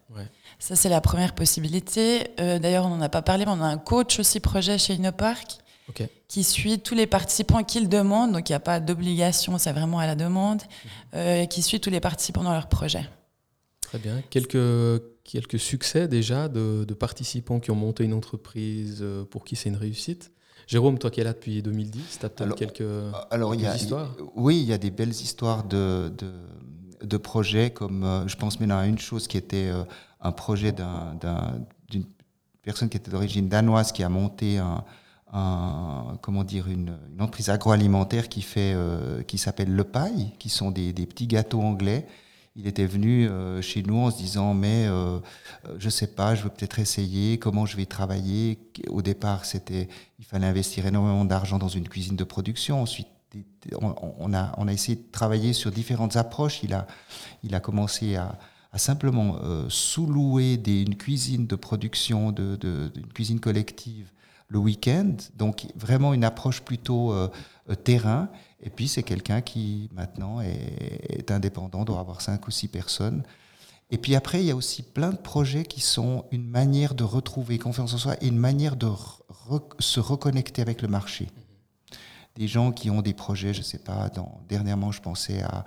Ça, 0.59 0.75
c'est 0.75 0.89
la 0.89 1.01
première 1.01 1.33
possibilité. 1.33 2.29
Euh, 2.39 2.57
D'ailleurs, 2.59 2.85
on 2.85 2.89
n'en 2.89 3.01
a 3.01 3.09
pas 3.09 3.21
parlé, 3.21 3.45
mais 3.45 3.51
on 3.51 3.61
a 3.61 3.65
un 3.65 3.77
coach 3.77 4.19
aussi 4.19 4.39
projet 4.39 4.77
chez 4.77 4.93
InnoPark 4.93 5.62
qui 6.27 6.43
suit 6.43 6.79
tous 6.79 6.95
les 6.95 7.07
participants 7.07 7.63
qui 7.63 7.79
le 7.79 7.87
demandent. 7.87 8.31
Donc, 8.31 8.49
il 8.49 8.51
n'y 8.53 8.55
a 8.57 8.59
pas 8.59 8.79
d'obligation, 8.79 9.57
c'est 9.57 9.71
vraiment 9.71 9.99
à 9.99 10.07
la 10.07 10.15
demande, 10.15 10.61
mhm. 10.61 10.89
euh, 11.15 11.45
qui 11.45 11.61
suit 11.61 11.79
tous 11.79 11.89
les 11.89 11.99
participants 11.99 12.43
dans 12.43 12.53
leur 12.53 12.67
projet. 12.67 13.07
Très 13.81 13.99
bien. 13.99 14.21
Quelques 14.29 15.03
quelques 15.23 15.59
succès 15.59 16.09
déjà 16.09 16.49
de, 16.49 16.85
participants 16.93 17.61
qui 17.61 17.71
ont 17.71 17.75
monté 17.75 18.03
une 18.03 18.13
entreprise 18.13 18.99
euh, 19.01 19.23
pour 19.23 19.45
qui 19.45 19.55
c'est 19.55 19.69
une 19.69 19.77
réussite. 19.77 20.31
Jérôme, 20.67 20.97
toi 20.97 21.11
qui 21.11 21.21
es 21.21 21.23
là 21.23 21.31
depuis 21.31 21.61
2010, 21.61 22.19
tu 22.19 22.25
as 22.25 22.29
peut-être 22.29 22.55
quelques, 22.55 22.81
histoires? 23.75 24.15
Oui, 24.35 24.59
il 24.59 24.65
y 24.65 24.73
a 24.73 24.77
des 24.77 24.91
belles 24.91 25.09
histoires 25.09 25.63
de, 25.65 26.11
de, 27.01 27.17
projets, 27.17 27.69
comme 27.69 28.03
euh, 28.03 28.27
je 28.27 28.35
pense 28.35 28.59
maintenant 28.59 28.79
à 28.79 28.85
une 28.85 28.99
chose 28.99 29.27
qui 29.27 29.37
était 29.37 29.71
un 30.21 30.31
projet 30.31 30.73
d'une 31.89 32.05
personne 32.61 32.89
qui 32.89 32.97
était 32.97 33.11
d'origine 33.11 33.47
danoise 33.47 33.91
qui 33.91 34.03
a 34.03 34.09
monté 34.09 34.57
un, 34.57 34.83
comment 36.21 36.43
dire, 36.43 36.67
une, 36.67 36.97
entreprise 37.19 37.49
agroalimentaire 37.49 38.29
qui, 38.29 38.41
fait, 38.41 38.75
qui 39.27 39.37
s'appelle 39.37 39.73
Le 39.73 39.83
Paille, 39.83 40.31
qui 40.39 40.49
sont 40.49 40.71
des, 40.71 40.93
des 40.93 41.05
petits 41.05 41.27
gâteaux 41.27 41.61
anglais 41.61 42.07
il 42.55 42.67
était 42.67 42.85
venu 42.85 43.27
euh, 43.27 43.61
chez 43.61 43.81
nous 43.81 43.97
en 43.97 44.11
se 44.11 44.17
disant 44.17 44.53
mais 44.53 44.85
euh, 44.85 45.19
euh, 45.65 45.75
je 45.79 45.89
sais 45.89 46.07
pas, 46.07 46.35
je 46.35 46.43
veux 46.43 46.49
peut-être 46.49 46.79
essayer, 46.79 47.39
comment 47.39 47.65
je 47.65 47.75
vais 47.77 47.85
travailler. 47.85 48.59
Au 48.89 49.01
départ, 49.01 49.45
c'était 49.45 49.87
il 50.19 50.25
fallait 50.25 50.45
investir 50.45 50.85
énormément 50.85 51.25
d'argent 51.25 51.57
dans 51.57 51.67
une 51.67 51.87
cuisine 51.87 52.15
de 52.15 52.23
production. 52.23 52.81
Ensuite, 52.81 53.07
on, 53.81 54.33
a 54.33 54.53
on 54.57 54.67
a 54.67 54.73
essayé 54.73 54.95
de 54.97 55.11
travailler 55.11 55.53
sur 55.53 55.71
différentes 55.71 56.15
approches. 56.15 56.61
Il 56.63 56.73
a 56.73 56.85
il 57.43 57.55
a 57.55 57.59
commencé 57.59 58.15
à, 58.15 58.37
simplement 58.75 59.37
sous-louer 59.69 60.59
une 60.65 60.95
cuisine 60.95 61.45
de 61.45 61.55
production, 61.55 62.31
de, 62.31 62.55
de, 62.55 62.91
une 62.95 63.13
cuisine 63.13 63.39
collective 63.39 64.11
le 64.53 64.59
week-end. 64.59 65.15
Donc 65.35 65.65
vraiment 65.75 66.13
une 66.13 66.23
approche 66.23 66.61
plutôt 66.61 67.13
terrain. 67.83 68.29
Et 68.61 68.69
puis 68.69 68.87
c'est 68.87 69.03
quelqu'un 69.03 69.41
qui 69.41 69.89
maintenant 69.93 70.39
est, 70.39 71.29
indépendant, 71.31 71.83
doit 71.83 71.99
avoir 71.99 72.21
cinq 72.21 72.47
ou 72.47 72.51
six 72.51 72.69
personnes. 72.69 73.23
Et 73.91 73.97
puis 73.97 74.15
après, 74.15 74.41
il 74.41 74.45
y 74.45 74.51
a 74.51 74.55
aussi 74.55 74.81
plein 74.81 75.11
de 75.11 75.17
projets 75.17 75.63
qui 75.63 75.81
sont 75.81 76.25
une 76.31 76.47
manière 76.47 76.95
de 76.95 77.03
retrouver 77.03 77.59
confiance 77.59 77.93
en 77.93 77.97
soi 77.97 78.15
et 78.21 78.27
une 78.27 78.37
manière 78.37 78.75
de 78.75 78.89
se 79.79 79.99
reconnecter 79.99 80.61
avec 80.61 80.81
le 80.81 80.87
marché. 80.87 81.27
Des 82.35 82.47
gens 82.47 82.71
qui 82.71 82.89
ont 82.89 83.01
des 83.01 83.13
projets, 83.13 83.53
je 83.53 83.59
ne 83.59 83.65
sais 83.65 83.77
pas, 83.77 84.09
dans, 84.09 84.39
dernièrement 84.47 84.91
je 84.91 85.01
pensais 85.01 85.43
à, 85.43 85.65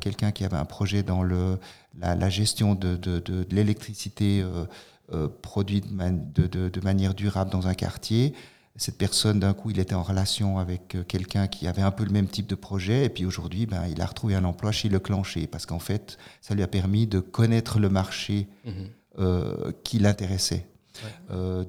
quelqu'un 0.00 0.32
qui 0.32 0.44
avait 0.44 0.56
un 0.56 0.64
projet 0.64 1.02
dans 1.02 1.22
le, 1.22 1.58
la, 1.98 2.28
gestion 2.28 2.74
de, 2.74 2.96
de, 2.96 3.20
de, 3.20 3.46
l'électricité 3.50 4.42
euh, 4.42 4.66
euh, 5.12 5.28
produite 5.28 5.86
de, 5.96 6.46
de, 6.46 6.80
manière 6.80 7.14
durable 7.14 7.50
dans 7.50 7.66
un 7.66 7.74
quartier 7.74 8.34
cette 8.78 8.96
personne, 8.96 9.40
d'un 9.40 9.54
coup, 9.54 9.70
il 9.70 9.80
était 9.80 9.96
en 9.96 10.04
relation 10.04 10.58
avec 10.58 10.94
euh, 10.94 11.02
quelqu'un 11.02 11.48
qui 11.48 11.66
avait 11.66 11.82
un 11.82 11.90
peu 11.90 12.04
le 12.04 12.12
même 12.12 12.28
type 12.28 12.46
de 12.46 12.54
projet, 12.54 13.04
et 13.04 13.08
puis 13.08 13.26
aujourd'hui, 13.26 13.66
ben, 13.66 13.82
il 13.90 14.00
a 14.00 14.06
retrouvé 14.06 14.36
un 14.36 14.44
emploi 14.44 14.70
chez 14.70 14.88
Le 14.88 15.00
Clancher, 15.00 15.48
parce 15.48 15.66
qu'en 15.66 15.80
fait, 15.80 16.16
ça 16.40 16.54
lui 16.54 16.62
a 16.62 16.68
permis 16.68 17.08
de 17.08 17.18
connaître 17.18 17.80
le 17.80 17.88
marché 17.88 18.46
mhm. 18.64 18.72
euh, 19.18 19.72
qui 19.84 19.98
l'intéressait. 19.98 20.66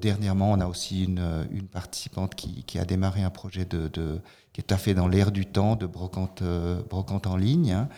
Dernièrement, 0.00 0.50
on 0.50 0.60
a 0.60 0.66
aussi 0.66 1.04
une, 1.04 1.46
une 1.52 1.68
participante 1.68 2.34
qui, 2.34 2.64
qui, 2.64 2.80
a 2.80 2.84
démarré 2.84 3.22
un 3.22 3.30
projet 3.30 3.64
de, 3.64 3.86
de, 3.86 4.20
qui 4.52 4.60
est 4.60 4.64
tout 4.64 4.74
à 4.74 4.76
fait 4.76 4.92
dans 4.92 5.06
l'air 5.06 5.30
du 5.30 5.46
temps, 5.46 5.76
de 5.76 5.86
brocante, 5.86 6.42
brocante 6.88 7.28
en 7.28 7.36
ligne. 7.36 7.70
Hein. 7.70 7.88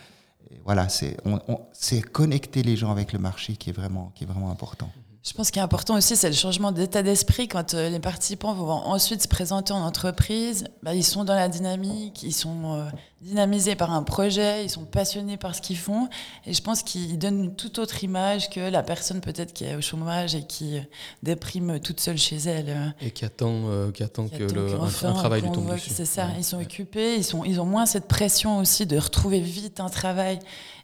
voilà, 0.63 0.89
c'est 0.89 2.01
connecter 2.03 2.61
les 2.61 2.75
gens 2.75 2.91
avec 2.91 3.13
le 3.13 3.17
marché 3.17 3.55
qui 3.55 3.71
est 3.71 3.73
vraiment, 3.73 4.11
qui 4.13 4.25
est 4.25 4.27
vraiment 4.27 4.51
important. 4.51 4.91
Je 5.23 5.31
pense 5.31 5.51
qu'il 5.51 5.61
est 5.61 5.63
important 5.63 5.95
aussi, 5.95 6.17
c'est 6.17 6.27
le 6.27 6.35
changement 6.35 6.73
d'état 6.73 7.01
d'esprit. 7.01 7.47
Quand 7.47 7.73
euh, 7.73 7.87
les 7.89 7.99
participants 7.99 8.53
vont 8.53 8.69
ensuite 8.69 9.21
se 9.21 9.29
présenter 9.29 9.71
en 9.71 9.79
entreprise, 9.79 10.65
bah, 10.83 10.93
ils 10.93 11.05
sont 11.05 11.23
dans 11.23 11.33
la 11.33 11.47
dynamique, 11.47 12.23
ils 12.23 12.33
sont 12.33 12.73
euh, 12.73 12.89
dynamisés 13.21 13.75
par 13.75 13.93
un 13.93 14.03
projet, 14.03 14.65
ils 14.65 14.69
sont 14.69 14.83
passionnés 14.83 15.37
par 15.37 15.55
ce 15.55 15.61
qu'ils 15.61 15.77
font. 15.77 16.09
Et 16.45 16.53
je 16.53 16.61
pense 16.61 16.83
qu'ils 16.83 17.17
donnent 17.17 17.41
une 17.41 17.55
toute 17.55 17.79
autre 17.79 18.03
image 18.03 18.49
que 18.49 18.59
la 18.59 18.83
personne 18.83 19.21
peut-être 19.21 19.53
qui 19.53 19.63
est 19.63 19.75
au 19.77 19.81
chômage 19.81 20.35
et 20.35 20.43
qui 20.43 20.77
euh, 20.77 20.81
déprime 21.23 21.79
toute 21.79 22.01
seule 22.01 22.17
chez 22.17 22.35
elle. 22.39 22.93
Et 22.99 23.11
qui 23.11 23.23
attend, 23.23 23.91
qui 23.93 24.03
attend 24.03 24.27
que 24.27 24.43
le, 24.43 24.75
un, 24.75 25.13
travail 25.13 25.41
lui 25.41 25.51
tombe 25.53 25.71
dessus. 25.71 25.89
C'est 25.89 26.03
ça, 26.03 26.27
ils 26.37 26.43
sont 26.43 26.59
occupés, 26.59 27.15
ils, 27.15 27.23
sont, 27.23 27.45
ils 27.45 27.61
ont 27.61 27.65
moins 27.65 27.85
cette 27.85 28.09
pression 28.09 28.57
aussi 28.57 28.85
de 28.85 28.97
retrouver 28.97 29.39
vite 29.39 29.79
un 29.79 29.89
travail. 29.89 30.39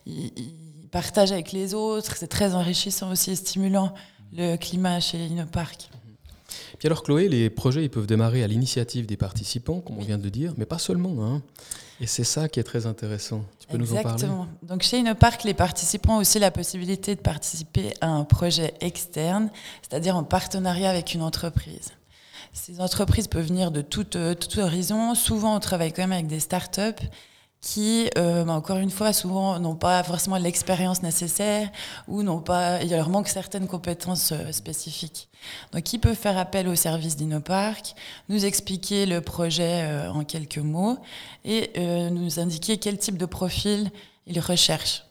Ils, 0.06 0.32
ils 0.38 0.88
partagent 0.91 1.34
avec 1.34 1.52
les 1.52 1.73
autres, 1.73 2.15
c'est 2.15 2.28
très 2.28 2.56
enrichissant 2.56 3.12
aussi 3.12 3.32
et 3.32 3.36
stimulant 3.36 3.93
le 4.33 4.55
climat 4.57 4.99
chez 4.99 5.17
Innopark. 5.25 5.89
Puis 6.77 6.87
alors 6.87 7.03
Chloé, 7.03 7.27
les 7.29 7.49
projets 7.49 7.83
ils 7.83 7.89
peuvent 7.89 8.07
démarrer 8.07 8.43
à 8.43 8.47
l'initiative 8.47 9.05
des 9.05 9.17
participants, 9.17 9.81
comme 9.81 9.97
on 9.97 10.03
vient 10.03 10.17
de 10.17 10.29
dire, 10.29 10.53
mais 10.57 10.65
pas 10.65 10.79
seulement. 10.79 11.25
Hein. 11.25 11.41
Et 12.01 12.07
c'est 12.07 12.23
ça 12.23 12.47
qui 12.47 12.59
est 12.59 12.63
très 12.63 12.85
intéressant. 12.85 13.43
Tu 13.59 13.67
peux 13.67 13.77
nous 13.77 13.91
en 13.91 14.01
parler? 14.01 14.13
Exactement. 14.13 14.47
Donc 14.63 14.83
chez 14.83 14.99
Innopark, 14.99 15.43
les 15.43 15.53
participants 15.53 16.17
ont 16.17 16.21
aussi 16.21 16.39
la 16.39 16.51
possibilité 16.51 17.15
de 17.15 17.21
participer 17.21 17.93
à 18.01 18.07
un 18.07 18.23
projet 18.23 18.73
externe, 18.79 19.49
c'est-à-dire 19.81 20.15
en 20.15 20.23
partenariat 20.23 20.89
avec 20.89 21.13
une 21.13 21.21
entreprise. 21.21 21.91
Ces 22.53 22.81
entreprises 22.81 23.27
peuvent 23.27 23.45
venir 23.45 23.71
de 23.71 23.81
tout, 23.81 24.17
euh, 24.17 24.33
tout 24.33 24.59
horizon. 24.59 25.13
Souvent, 25.13 25.55
on 25.55 25.59
travaille 25.59 25.93
quand 25.93 26.01
même 26.01 26.13
avec 26.13 26.27
des 26.27 26.39
startups 26.39 27.05
qui, 27.62 28.10
euh, 28.17 28.45
bah, 28.45 28.54
encore 28.54 28.78
une 28.78 28.89
fois, 28.89 29.12
souvent 29.12 29.60
n'ont 29.60 29.76
pas 29.76 30.02
forcément 30.04 30.38
l'expérience 30.38 31.04
nécessaire 31.04 31.69
ou 32.08 32.24
n'ont 32.24 32.39
pas, 32.39 32.82
il 32.82 32.91
leur 32.91 33.10
manque 33.10 33.28
certaines 33.28 33.67
compétences 33.67 34.32
euh, 34.32 34.52
spécifiques. 34.52 35.28
Donc, 35.74 35.84
qui 35.84 36.00
peut 36.00 36.13
faire 36.13 36.38
appel 36.38 36.67
au 36.67 36.76
service 36.76 37.17
d'Innopark, 37.17 37.95
nous 38.30 38.45
expliquer 38.45 39.06
le 39.06 39.22
projet 39.22 39.84
euh, 39.84 40.12
en 40.12 40.24
quelques 40.24 40.58
mots 40.58 40.98
et 41.43 41.72
nous 42.12 42.39
indiquer 42.39 42.78
quel 42.78 42.98
type 42.98 43.17
de 43.17 43.26
profil 43.26 43.91
il 44.28 44.39
recherche. 44.39 45.04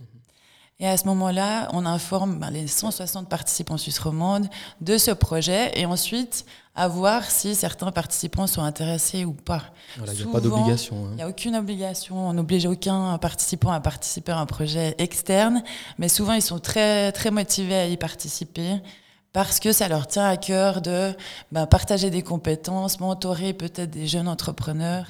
Et 0.80 0.86
à 0.86 0.96
ce 0.96 1.06
moment-là, 1.06 1.68
on 1.72 1.84
informe 1.84 2.38
ben, 2.38 2.50
les 2.50 2.68
160 2.68 3.28
participants 3.28 3.76
suisses 3.76 3.98
romandes 3.98 4.46
de 4.80 4.96
ce 4.96 5.10
projet 5.10 5.72
et 5.76 5.86
ensuite 5.86 6.44
à 6.76 6.86
voir 6.86 7.24
si 7.24 7.56
certains 7.56 7.90
participants 7.90 8.46
sont 8.46 8.62
intéressés 8.62 9.24
ou 9.24 9.32
pas. 9.32 9.64
Il 9.96 10.04
n'y 10.04 10.22
a 10.22 10.26
pas 10.26 10.40
d'obligation. 10.40 11.06
Hein. 11.06 11.08
Il 11.12 11.16
n'y 11.16 11.22
a 11.22 11.28
aucune 11.28 11.56
obligation. 11.56 12.28
On 12.28 12.32
n'oblige 12.32 12.66
aucun 12.66 13.18
participant 13.18 13.72
à 13.72 13.80
participer 13.80 14.30
à 14.30 14.38
un 14.38 14.46
projet 14.46 14.94
externe, 14.98 15.64
mais 15.98 16.08
souvent 16.08 16.34
ils 16.34 16.42
sont 16.42 16.60
très, 16.60 17.10
très 17.10 17.32
motivés 17.32 17.74
à 17.74 17.88
y 17.88 17.96
participer 17.96 18.76
parce 19.32 19.58
que 19.58 19.72
ça 19.72 19.88
leur 19.88 20.06
tient 20.06 20.26
à 20.26 20.36
cœur 20.36 20.80
de 20.80 21.12
ben, 21.50 21.66
partager 21.66 22.10
des 22.10 22.22
compétences, 22.22 23.00
mentorer 23.00 23.52
peut-être 23.52 23.90
des 23.90 24.06
jeunes 24.06 24.28
entrepreneurs. 24.28 25.06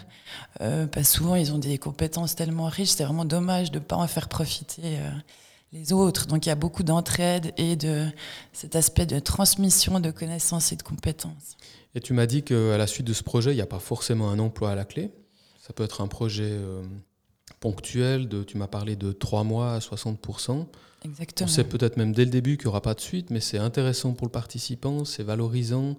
Euh, 0.62 0.86
parce 0.86 1.10
que 1.10 1.16
souvent, 1.18 1.34
ils 1.34 1.52
ont 1.52 1.58
des 1.58 1.78
compétences 1.78 2.34
tellement 2.34 2.66
riches, 2.66 2.90
c'est 2.90 3.04
vraiment 3.04 3.24
dommage 3.24 3.70
de 3.70 3.78
ne 3.78 3.84
pas 3.84 3.96
en 3.96 4.06
faire 4.06 4.28
profiter. 4.28 4.82
Euh, 4.98 5.10
les 5.72 5.92
autres. 5.92 6.26
Donc 6.26 6.46
il 6.46 6.48
y 6.48 6.52
a 6.52 6.56
beaucoup 6.56 6.82
d'entraide 6.82 7.52
et 7.56 7.76
de 7.76 8.06
cet 8.52 8.76
aspect 8.76 9.06
de 9.06 9.18
transmission 9.18 10.00
de 10.00 10.10
connaissances 10.10 10.72
et 10.72 10.76
de 10.76 10.82
compétences. 10.82 11.56
Et 11.94 12.00
tu 12.00 12.12
m'as 12.12 12.26
dit 12.26 12.42
qu'à 12.42 12.78
la 12.78 12.86
suite 12.86 13.06
de 13.06 13.12
ce 13.12 13.22
projet, 13.22 13.52
il 13.52 13.56
n'y 13.56 13.62
a 13.62 13.66
pas 13.66 13.78
forcément 13.78 14.30
un 14.30 14.38
emploi 14.38 14.70
à 14.70 14.74
la 14.74 14.84
clé. 14.84 15.10
Ça 15.60 15.72
peut 15.72 15.84
être 15.84 16.00
un 16.00 16.08
projet 16.08 16.50
euh, 16.50 16.82
ponctuel, 17.60 18.28
de, 18.28 18.42
tu 18.42 18.56
m'as 18.56 18.66
parlé 18.66 18.96
de 18.96 19.12
3 19.12 19.44
mois 19.44 19.74
à 19.74 19.78
60%. 19.78 20.66
Exactement. 21.04 21.48
On 21.48 21.52
sait 21.52 21.64
peut-être 21.64 21.96
même 21.96 22.12
dès 22.12 22.24
le 22.24 22.30
début 22.30 22.56
qu'il 22.56 22.66
n'y 22.66 22.70
aura 22.70 22.82
pas 22.82 22.94
de 22.94 23.00
suite, 23.00 23.30
mais 23.30 23.40
c'est 23.40 23.58
intéressant 23.58 24.14
pour 24.14 24.26
le 24.26 24.32
participant, 24.32 25.04
c'est 25.04 25.22
valorisant. 25.22 25.96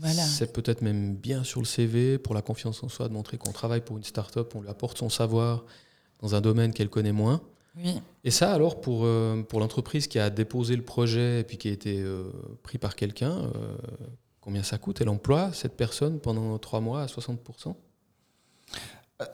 C'est 0.00 0.52
peut-être 0.52 0.80
même 0.80 1.16
bien 1.16 1.42
sur 1.42 1.60
le 1.60 1.66
CV 1.66 2.18
pour 2.18 2.32
la 2.32 2.40
confiance 2.40 2.84
en 2.84 2.88
soi 2.88 3.08
de 3.08 3.12
montrer 3.12 3.36
qu'on 3.36 3.50
travaille 3.50 3.80
pour 3.80 3.96
une 3.96 4.04
start-up, 4.04 4.52
on 4.54 4.60
lui 4.60 4.68
apporte 4.68 4.98
son 4.98 5.08
savoir 5.08 5.64
dans 6.20 6.36
un 6.36 6.40
domaine 6.40 6.72
qu'elle 6.72 6.88
connaît 6.88 7.12
moins. 7.12 7.40
Et 8.24 8.30
ça, 8.30 8.52
alors, 8.52 8.80
pour, 8.80 9.04
euh, 9.04 9.42
pour 9.42 9.60
l'entreprise 9.60 10.06
qui 10.06 10.18
a 10.18 10.30
déposé 10.30 10.76
le 10.76 10.82
projet 10.82 11.40
et 11.40 11.44
puis 11.44 11.58
qui 11.58 11.68
a 11.68 11.72
été 11.72 12.00
euh, 12.00 12.30
pris 12.62 12.78
par 12.78 12.96
quelqu'un, 12.96 13.32
euh, 13.32 13.76
combien 14.40 14.62
ça 14.62 14.78
coûte 14.78 15.00
Elle 15.00 15.08
emploie 15.08 15.52
cette 15.52 15.76
personne 15.76 16.20
pendant 16.20 16.58
trois 16.58 16.80
mois 16.80 17.02
à 17.02 17.06
60% 17.06 17.74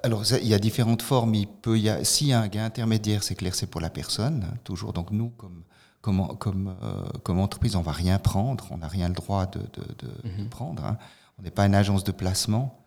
alors, 0.03 0.25
il 0.41 0.49
y 0.49 0.55
a 0.55 0.59
différentes 0.59 1.03
formes. 1.03 1.35
Il 1.35 1.47
peut, 1.47 1.79
y 1.79 1.91
a, 1.91 2.05
s'il 2.05 2.29
y 2.29 2.33
a 2.33 2.41
un 2.41 2.49
gain 2.49 2.65
intermédiaire, 2.65 3.23
c'est 3.23 3.35
clair, 3.35 3.55
c'est 3.55 3.67
pour 3.67 3.83
la 3.83 3.91
personne, 3.91 4.49
hein, 4.51 4.57
toujours. 4.65 4.95
Donc, 4.95 5.11
nous, 5.11 5.29
comme, 5.29 5.63
comme, 6.01 6.39
comme, 6.39 6.75
comme 7.23 7.39
entreprise, 7.39 7.77
on 7.77 7.81
ne 7.81 7.85
va 7.85 7.93
rien 7.93 8.19
prendre. 8.19 8.67
On 8.71 8.79
n'a 8.79 8.89
rien 8.89 9.09
le 9.09 9.15
droit 9.15 9.45
de, 9.45 9.59
de, 9.59 10.09
mhm. 10.27 10.49
prendre. 10.49 10.87
Hein. 10.87 10.97
On 11.39 11.43
n'est 11.43 11.51
pas 11.51 11.67
une 11.67 11.75
agence 11.75 12.03
de 12.03 12.13
placement. 12.13 12.83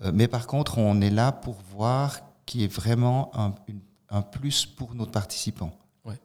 Mhm. 0.00 0.12
mais 0.14 0.26
par 0.26 0.46
contre, 0.46 0.78
on 0.78 1.02
est 1.02 1.10
là 1.10 1.32
pour 1.32 1.58
voir 1.70 2.20
qui 2.46 2.64
est 2.64 2.72
vraiment 2.72 3.30
un, 3.38 3.54
une 3.66 3.80
un 4.10 4.22
plus 4.22 4.66
pour 4.66 4.94
nos 4.94 5.06
participants 5.06 5.72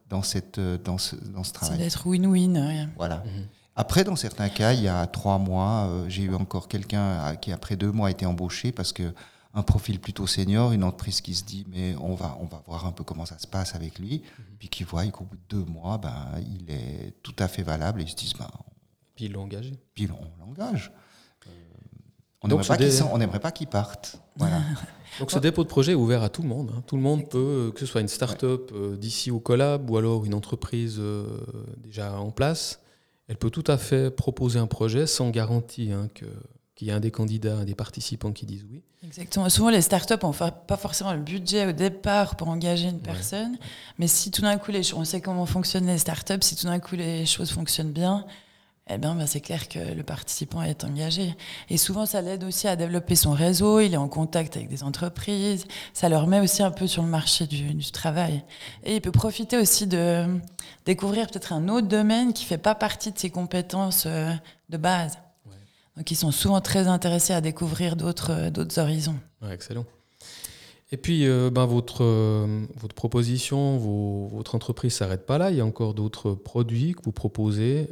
dans, 0.10 0.24
cette, 0.24 0.60
euh, 0.60 0.78
dans, 0.78 0.98
ce, 0.98 1.16
dans 1.16 1.44
ce 1.44 1.54
travail. 1.54 1.78
C'est 1.78 1.84
d'être 1.84 2.08
win-win. 2.08 2.90
Voilà. 2.96 3.18
Mhm. 3.18 3.48
Après, 3.76 4.04
dans 4.04 4.16
certains 4.16 4.50
cas, 4.50 4.74
il 4.74 4.84
y 4.84 4.88
a 4.88 5.06
trois 5.08 5.40
mois, 5.40 5.88
euh, 5.88 6.06
j'ai 6.08 6.24
eu 6.24 6.36
encore 6.36 6.68
quelqu'un 6.68 7.36
qui, 7.38 7.52
après 7.52 7.76
deux 7.76 7.92
mois, 7.92 8.08
a 8.08 8.12
été 8.12 8.26
embauché 8.26 8.72
parce 8.72 8.94
que 8.94 9.14
un 9.56 9.62
profil 9.62 10.00
plutôt 10.00 10.26
senior, 10.26 10.72
une 10.72 10.84
entreprise 10.84 11.22
qui 11.22 11.36
se 11.36 11.44
dit 11.44 11.66
mais 11.70 11.96
on 11.98 12.16
va 12.16 12.38
on 12.42 12.46
va 12.46 12.64
voir 12.66 12.88
un 12.88 12.92
peu 12.92 13.04
comment 13.04 13.26
ça 13.26 13.38
se 13.38 13.46
passe 13.46 13.76
avec 13.76 14.00
lui, 14.00 14.24
mhm. 14.40 14.46
puis 14.58 14.70
qui 14.70 14.84
voit 14.84 15.06
qu'au 15.08 15.26
bout 15.26 15.36
de 15.36 15.58
deux 15.58 15.66
mois, 15.66 15.98
ben 15.98 16.28
il 16.40 16.72
est 16.72 17.14
tout 17.22 17.36
à 17.40 17.48
fait 17.48 17.64
valable 17.64 18.02
et 18.02 18.04
ils 18.04 18.10
se 18.10 18.16
disent 18.16 18.34
ben, 18.34 18.50
puis 19.16 19.26
ils 19.26 19.32
l'ont 19.32 19.44
engagé. 19.44 19.78
Puis 19.94 20.08
on 20.12 20.44
l'engage. 20.44 20.92
On 22.44 23.18
n'aimerait 23.18 23.40
pas 23.40 23.52
qu'il 23.52 23.68
parte. 23.68 24.18
Voilà. 24.36 24.62
Donc 25.20 25.30
ce 25.30 25.38
dépôt 25.38 25.64
de 25.64 25.70
projet 25.70 25.92
est 25.92 25.96
ouvert 25.96 26.24
à 26.24 26.30
tout 26.30 26.42
le 26.42 26.48
monde. 26.48 26.72
Hein. 26.76 26.82
Tout 26.88 26.96
le 26.96 27.04
monde 27.04 27.30
peut, 27.30 27.72
que 27.74 27.80
ce 27.80 27.86
soit 27.86 28.02
une 28.02 28.08
start-up 28.08 28.72
euh, 28.74 28.96
d'ici 28.96 29.30
au 29.30 29.40
collab 29.40 29.88
ou 29.92 29.98
alors 29.98 30.26
une 30.26 30.34
entreprise 30.34 30.96
euh, 30.98 31.28
déjà 31.78 32.18
en 32.18 32.32
place, 32.32 32.80
elle 33.28 33.38
peut 33.38 33.52
tout 33.52 33.64
à 33.68 33.78
fait 33.78 34.10
proposer 34.10 34.58
un 34.58 34.66
projet 34.66 35.06
sans 35.06 35.30
garantie 35.30 35.92
hein, 35.92 36.08
qu'il 36.76 36.88
y 36.88 36.90
ait 36.90 36.94
un 36.94 37.00
des 37.00 37.12
candidats, 37.12 37.58
un 37.58 37.66
des 37.66 37.76
participants 37.76 38.32
qui 38.32 38.48
disent 38.48 38.66
oui. 38.72 38.82
Exactement. 39.06 39.50
Souvent, 39.50 39.70
les 39.70 39.82
startups 39.82 40.16
n'ont 40.24 40.32
pas 40.32 40.78
forcément 40.78 41.14
le 41.14 41.20
budget 41.20 41.68
au 41.68 41.74
départ 41.74 42.38
pour 42.38 42.48
engager 42.48 42.88
une 42.88 43.02
personne, 43.02 43.58
mais 44.00 44.08
si 44.08 44.32
tout 44.32 44.42
d'un 44.42 44.58
coup, 44.58 44.72
les, 44.72 44.94
on 44.94 45.04
sait 45.04 45.20
comment 45.20 45.46
fonctionnent 45.46 45.88
les 45.88 45.98
startups, 45.98 46.42
si 46.42 46.56
tout 46.56 46.68
d'un 46.68 46.80
coup 46.80 46.96
les 46.96 47.26
choses 47.26 47.52
fonctionnent 47.52 47.92
bien, 47.92 48.26
eh 48.90 48.98
bien, 48.98 49.16
ben, 49.16 49.26
c'est 49.28 49.40
clair 49.40 49.70
que 49.70 49.80
le 49.80 50.04
participant 50.04 50.62
est 50.62 50.84
engagé. 50.84 51.36
Et 51.70 51.78
souvent, 51.78 52.06
ça 52.06 52.22
l'aide 52.22 52.44
aussi 52.44 52.68
à 52.68 52.76
développer 52.76 53.16
son 53.16 53.32
réseau, 53.32 53.80
il 53.80 53.94
est 53.94 53.98
en 53.98 54.10
contact 54.10 54.58
avec 54.58 54.68
des 54.68 54.84
entreprises, 54.84 55.66
ça 55.94 56.10
leur 56.10 56.28
met 56.28 56.42
aussi 56.42 56.64
un 56.64 56.72
peu 56.72 56.86
sur 56.86 57.02
le 57.02 57.08
marché 57.08 57.48
du, 57.48 57.92
travail. 57.92 58.44
Et 58.84 58.96
il 58.96 59.02
peut 59.02 59.12
profiter 59.12 59.58
aussi 59.58 59.88
de 59.88 60.26
découvrir 60.86 61.28
peut-être 61.28 61.54
un 61.54 61.70
autre 61.70 61.88
domaine 61.88 62.34
qui 62.34 62.44
ne 62.44 62.48
fait 62.48 62.58
pas 62.58 62.76
partie 62.76 63.12
de 63.12 63.18
ses 63.18 63.30
compétences 63.30 64.04
euh, 64.06 64.34
de 64.70 64.78
base. 64.78 65.18
Donc, 65.96 66.10
ils 66.12 66.16
sont 66.16 66.32
souvent 66.32 66.60
très 66.60 66.88
intéressés 66.88 67.34
à 67.34 67.40
découvrir 67.40 67.96
d'autres 67.96 68.32
euh, 68.32 68.82
horizons. 68.82 69.16
excellent. 69.50 69.86
Et 70.92 70.98
puis, 70.98 71.26
euh, 71.26 71.50
ben, 71.50 71.66
votre, 71.66 72.04
votre 72.76 72.96
proposition, 72.96 73.78
votre 74.28 74.56
entreprise 74.56 74.94
ne 74.94 74.98
s'arrête 74.98 75.26
pas 75.26 75.38
là. 75.38 75.52
Il 75.52 75.58
y 75.58 75.62
a 75.62 75.66
encore 75.66 75.94
d'autres 75.94 76.34
produits 76.34 76.94
que 76.94 77.02
vous 77.04 77.12
proposez. 77.12 77.88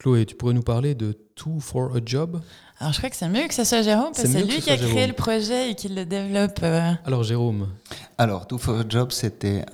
Chloé, 0.00 0.24
tu 0.24 0.34
pourrais 0.34 0.54
nous 0.54 0.62
parler 0.62 0.94
de 0.94 1.12
Two 1.34 1.60
for 1.60 1.94
a 1.94 2.00
Job? 2.02 2.40
Alors, 2.78 2.94
je 2.94 2.98
crois 2.98 3.10
que 3.10 3.16
c'est 3.16 3.28
mieux 3.28 3.46
que 3.46 3.52
ce 3.52 3.64
soit 3.64 3.82
Jérôme, 3.82 4.12
parce 4.14 4.22
que 4.22 4.28
c'est 4.28 4.44
lui 4.44 4.62
qui 4.62 4.70
a 4.70 4.78
créé 4.78 5.06
le 5.06 5.12
projet 5.12 5.70
et 5.70 5.74
qui 5.74 5.90
le 5.90 6.06
développe. 6.06 6.60
Euh. 6.62 6.92
Alors, 7.04 7.22
Jérôme 7.22 7.68
Alors, 8.16 8.46
Two 8.46 8.56
for 8.56 8.78
a 8.78 8.84
Job, 8.88 9.12
c'était 9.12 9.66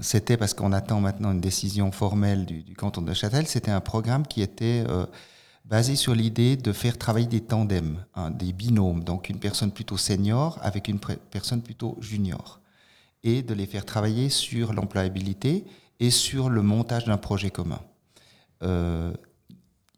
c'était 0.00 0.36
parce 0.36 0.54
qu'on 0.54 0.70
attend 0.70 1.00
maintenant 1.00 1.32
une 1.32 1.40
décision 1.40 1.90
formelle 1.90 2.46
du, 2.46 2.74
canton 2.76 3.02
de 3.02 3.12
Châtel. 3.12 3.48
C'était 3.48 3.72
un 3.72 3.80
programme 3.80 4.24
qui 4.24 4.40
était 4.40 4.84
euh, 4.88 5.04
basé 5.64 5.96
sur 5.96 6.14
l'idée 6.14 6.56
de 6.56 6.72
faire 6.72 6.96
travailler 6.96 7.26
des 7.26 7.40
tandems, 7.40 8.04
hein, 8.14 8.30
des 8.30 8.52
binômes, 8.52 9.02
donc 9.02 9.30
une 9.30 9.40
personne 9.40 9.72
plutôt 9.72 9.96
senior 9.96 10.60
avec 10.62 10.86
une 10.86 11.00
personne 11.32 11.62
plutôt 11.62 11.98
junior, 12.00 12.60
et 13.24 13.42
de 13.42 13.52
les 13.52 13.66
faire 13.66 13.84
travailler 13.84 14.28
sur 14.28 14.72
l'employabilité 14.72 15.64
et 15.98 16.10
sur 16.10 16.50
le 16.50 16.62
montage 16.62 17.06
d'un 17.06 17.16
projet 17.16 17.50
commun. 17.50 17.80
Euh, 18.62 19.12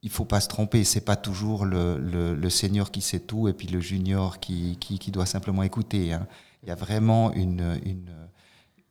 il 0.03 0.11
faut 0.11 0.25
pas 0.25 0.41
se 0.41 0.49
tromper, 0.49 0.85
c'est 0.85 1.01
pas 1.01 1.17
toujours 1.17 1.65
le, 1.65 1.99
le, 1.99 2.51
senior 2.51 2.91
qui 2.91 3.01
sait 3.01 3.21
tout 3.21 3.49
et 3.49 3.53
puis 3.53 3.67
le 3.67 3.81
junior 3.81 4.39
qui, 4.39 4.77
qui, 4.79 5.11
doit 5.11 5.27
simplement 5.27 5.63
écouter. 5.63 6.13
Hein. 6.13 6.27
Il 6.63 6.69
y 6.69 6.73
a 6.73 6.77
vraiment 6.77 7.33
une, 7.33 7.81
une 7.85 8.11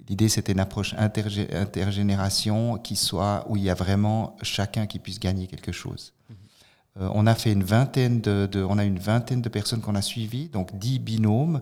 l'idée 0.10 0.30
c'était 0.30 0.54
une 0.54 0.60
approche 0.60 0.96
intergénération 0.98 2.78
qui 2.78 2.96
soit 2.96 3.46
où 3.50 3.58
il 3.58 3.64
y 3.64 3.70
a 3.70 3.74
vraiment 3.74 4.36
chacun 4.42 4.86
qui 4.86 5.00
puisse 5.00 5.20
gagner 5.20 5.48
quelque 5.48 5.72
chose. 5.72 6.14
Mm-hmm. 6.32 6.36
Euh, 7.02 7.10
on 7.14 7.28
a 7.28 7.36
fait 7.36 7.52
une 7.52 7.64
vingtaine 7.64 8.22
de, 8.22 8.64
on 8.64 8.78
a 8.78 8.84
une 8.84 9.00
vingtaine 9.00 9.42
de 9.42 9.50
personnes 9.50 9.82
qu'on 9.82 9.96
a 9.96 10.02
suivies, 10.02 10.50
donc 10.50 10.78
dix 10.78 11.00
binômes. 11.00 11.62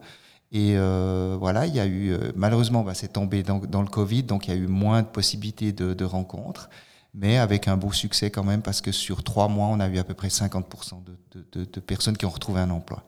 Et 0.52 0.78
euh, 0.78 1.36
voilà, 1.40 1.66
il 1.66 1.76
y 1.76 1.80
a 1.80 1.86
eu 1.86 2.12
euh, 2.12 2.32
malheureusement, 2.36 2.84
bah, 2.84 2.94
c'est 2.94 3.14
tombé 3.14 3.44
dans, 3.44 3.60
dans, 3.60 3.82
le 3.82 3.90
Covid, 3.90 4.24
donc 4.24 4.48
il 4.48 4.52
y 4.52 4.54
a 4.54 4.58
eu 4.58 4.68
moins 4.68 5.02
de 5.02 5.08
possibilités 5.08 5.72
de, 5.72 5.94
de 5.94 6.06
rencontres 6.06 6.70
mais 7.16 7.38
avec 7.38 7.68
un 7.68 7.78
beau 7.78 7.92
succès 7.92 8.30
quand 8.30 8.44
même, 8.44 8.62
parce 8.62 8.82
que 8.82 8.92
sur 8.92 9.24
trois 9.24 9.48
mois, 9.48 9.68
on 9.68 9.80
a 9.80 9.88
eu 9.88 9.98
à 9.98 10.04
peu 10.04 10.14
près 10.14 10.28
50% 10.28 11.04
de, 11.32 11.64
de, 11.64 11.80
personnes 11.80 12.18
qui 12.18 12.26
ont 12.26 12.30
retrouvé 12.30 12.60
un 12.60 12.70
emploi. 12.70 13.04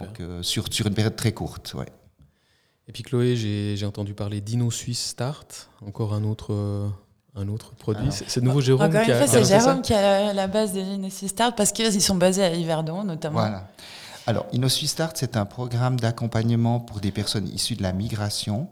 Donc 0.00 0.20
euh, 0.20 0.42
sur, 0.42 0.72
sur 0.72 0.86
une 0.86 0.94
période 0.94 1.14
très 1.14 1.32
courte, 1.32 1.74
ouais. 1.74 1.86
Et 2.88 2.92
puis 2.92 3.02
Chloé, 3.02 3.36
j'ai 3.36 3.86
entendu 3.86 4.14
parler 4.14 4.40
d'Inno 4.40 4.70
Suisse 4.70 5.10
Start, 5.10 5.70
encore 5.86 6.14
un 6.14 6.24
autre, 6.24 6.52
euh, 6.52 6.88
un 7.36 7.46
autre 7.48 7.74
produit. 7.74 8.08
C'est 8.10 8.42
nouveau 8.42 8.60
Jérôme 8.60 8.88
encore 8.88 9.04
qui 9.04 9.12
a, 9.12 9.20
une 9.20 9.26
fois, 9.26 9.42
c'est 9.42 9.44
Jérôme 9.44 9.82
qui 9.82 9.94
a 9.94 10.32
la 10.32 10.46
base 10.48 10.72
d'Inno 10.72 11.10
Suisse 11.10 11.30
Start, 11.30 11.56
parce 11.56 11.70
qu'ils 11.72 12.02
sont 12.02 12.16
basés 12.16 12.42
à 12.42 12.54
Yverdon 12.54 13.04
notamment. 13.04 13.40
Voilà. 13.40 13.68
Alors, 14.26 14.46
InnoSuisse 14.52 14.92
Start, 14.92 15.16
c'est 15.16 15.36
un 15.36 15.44
programme 15.44 15.98
d'accompagnement 15.98 16.78
pour 16.78 17.00
des 17.00 17.10
personnes 17.10 17.48
issues 17.48 17.74
de 17.74 17.82
la 17.82 17.92
migration 17.92 18.68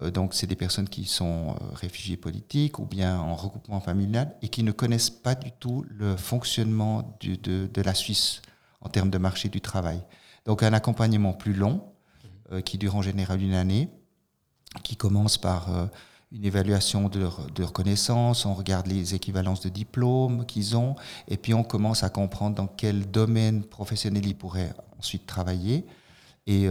donc, 0.00 0.32
c'est 0.32 0.46
des 0.46 0.56
personnes 0.56 0.88
qui 0.88 1.06
sont 1.06 1.50
euh, 1.50 1.74
réfugiés 1.74 2.16
politiques 2.16 2.78
ou 2.78 2.84
bien 2.84 3.18
en 3.18 3.34
regroupement 3.34 3.80
familial 3.80 4.36
et 4.42 4.48
qui 4.48 4.62
ne 4.62 4.70
connaissent 4.70 5.10
pas 5.10 5.34
du 5.34 5.50
tout 5.50 5.84
le 5.88 6.16
fonctionnement 6.16 7.18
de, 7.20 7.82
la 7.82 7.94
Suisse 7.94 8.42
en 8.80 8.88
termes 8.88 9.10
de 9.10 9.18
marché 9.18 9.48
du 9.48 9.60
travail. 9.60 10.00
Donc, 10.44 10.62
un 10.62 10.72
accompagnement 10.72 11.32
plus 11.32 11.52
long, 11.52 11.82
euh, 12.52 12.60
qui 12.60 12.78
dure 12.78 12.94
en 12.94 13.02
général 13.02 13.42
une 13.42 13.54
année, 13.54 13.88
qui 14.84 14.96
commence 14.96 15.36
par 15.38 15.88
une 16.30 16.44
évaluation 16.44 17.08
de 17.08 17.20
leur, 17.20 17.50
de 17.50 17.64
on 17.64 18.54
regarde 18.54 18.86
les 18.86 19.14
équivalences 19.14 19.62
de 19.62 19.70
diplômes 19.70 20.44
qu'ils 20.44 20.76
ont, 20.76 20.94
et 21.26 21.38
puis 21.38 21.54
on 21.54 21.64
commence 21.64 22.02
à 22.02 22.10
comprendre 22.10 22.54
dans 22.54 22.66
quel 22.66 23.10
domaine 23.10 23.64
professionnel 23.64 24.26
ils 24.26 24.36
pourraient 24.36 24.74
ensuite 24.98 25.24
travailler. 25.24 25.86
Et 26.46 26.68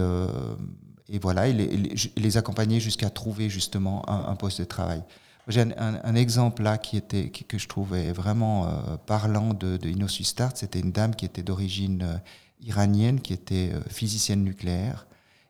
et 1.08 1.18
voilà, 1.18 1.48
et 1.48 1.52
les, 1.52 2.36
accompagner 2.36 2.80
jusqu'à 2.80 3.08
trouver 3.08 3.48
justement 3.48 4.08
un, 4.08 4.36
poste 4.36 4.60
de 4.60 4.64
travail. 4.66 5.02
J'ai 5.46 5.62
un, 5.78 6.14
exemple 6.14 6.62
là 6.62 6.76
qui 6.76 6.98
était, 6.98 7.30
que 7.30 7.56
je 7.56 7.66
trouvais 7.66 8.12
vraiment 8.12 8.66
euh, 8.66 8.96
parlant 9.06 9.54
de, 9.54 9.78
de. 9.78 10.06
C'était 10.54 10.80
une 10.80 10.92
dame 10.92 11.14
qui 11.14 11.24
était 11.24 11.42
d'origine 11.42 12.02
euh, 12.02 12.18
iranienne, 12.60 13.20
qui 13.20 13.32
était 13.32 13.70
euh, 13.72 13.80
physicienne 13.88 14.44
nucléaire 14.44 15.06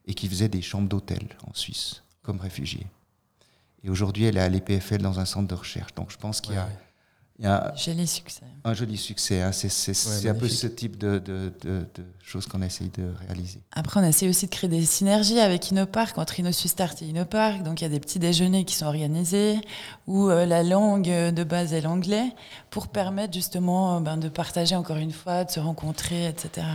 et 0.07 0.14
qui 0.14 0.29
faisait 0.29 0.49
des 0.49 0.62
chambres 0.62 0.88
d'hôtel 0.88 1.27
en 1.44 1.53
Suisse 1.55 2.05
comme 2.23 2.38
réfugiée. 2.38 2.87
Et 3.83 3.90
aujourd'hui, 3.90 4.25
elle 4.25 4.37
est 4.37 4.40
à 4.40 4.49
l'EPFL 4.49 4.99
dans 4.99 5.18
un 5.18 5.25
centre 5.25 5.49
de 5.49 5.55
recherche. 5.55 5.94
Donc 5.97 6.12
je 6.12 6.18
pense 6.18 6.40
qu'il 6.40 6.55
y 6.55 6.59
a 6.59 6.68
il 7.38 7.44
y 7.44 7.48
a 7.48 7.72
joli 7.77 8.07
succès. 8.07 8.42
Un 8.64 8.74
joli 8.74 8.96
succès. 8.96 9.40
Hein. 9.42 9.53
C'est 9.53 10.29
un 10.29 10.35
peu 10.35 10.48
ce 10.48 10.66
type 10.66 10.98
de, 10.98 11.18
de, 11.18 11.53
de, 11.62 11.87
choses 12.20 12.46
qu'on 12.46 12.62
essaye 12.62 12.88
de 12.88 13.12
réaliser. 13.20 13.61
Après, 13.70 14.01
on 14.01 14.03
essaie 14.03 14.29
aussi 14.29 14.46
de 14.46 14.51
créer 14.51 14.68
des 14.68 14.85
synergies 14.85 15.38
avec 15.38 15.70
InnoPark, 15.70 16.18
entre 16.18 16.40
InnoSuistart 16.40 16.94
et 17.01 17.05
InnoPark. 17.05 17.62
Donc, 17.62 17.81
il 17.81 17.85
y 17.85 17.87
a 17.87 17.90
des 17.90 18.01
petits 18.01 18.18
déjeuners 18.18 18.64
qui 18.64 18.74
sont 18.74 18.87
organisés 18.87 19.61
où 20.09 20.29
euh, 20.29 20.46
la 20.46 20.64
langue 20.64 21.09
de 21.09 21.44
base 21.44 21.72
est 21.72 21.81
l'anglais 21.81 22.33
pour 22.70 22.88
permettre 22.88 23.35
justement 23.35 24.01
ben, 24.01 24.16
de 24.16 24.29
partager 24.29 24.74
encore 24.74 24.96
une 24.96 25.12
fois, 25.12 25.44
de 25.44 25.51
se 25.53 25.61
rencontrer, 25.61 26.27
etc. 26.27 26.66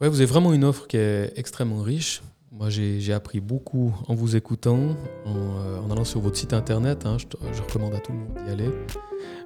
Ouais, 0.00 0.08
vous 0.08 0.16
avez 0.16 0.26
vraiment 0.26 0.54
une 0.54 0.64
offre 0.64 0.86
qui 0.86 0.96
est 0.96 1.32
extrêmement 1.36 1.82
riche. 1.82 2.22
Moi, 2.50 2.70
j'ai 2.70 3.12
appris 3.12 3.40
beaucoup 3.40 3.94
en 4.08 4.14
vous 4.14 4.34
écoutant, 4.34 4.96
en, 5.26 5.36
euh, 5.36 5.92
allant 5.92 6.04
sur 6.04 6.20
votre 6.20 6.36
site 6.36 6.54
internet. 6.54 7.04
Hein, 7.04 7.18
je, 7.18 7.62
recommande 7.62 7.94
à 7.94 7.98
tout 7.98 8.12
le 8.12 8.18
monde 8.18 8.28
d'y 8.42 8.50
aller. 8.50 8.70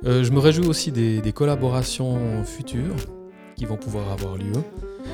Euh, 0.05 0.23
je 0.23 0.31
me 0.31 0.39
réjouis 0.39 0.67
aussi 0.67 0.93
des, 0.93 1.33
collaborations 1.33 2.45
futures 2.45 2.95
qui 3.57 3.65
vont 3.65 3.77
pouvoir 3.77 4.11
avoir 4.13 4.37
lieu. 4.37 4.53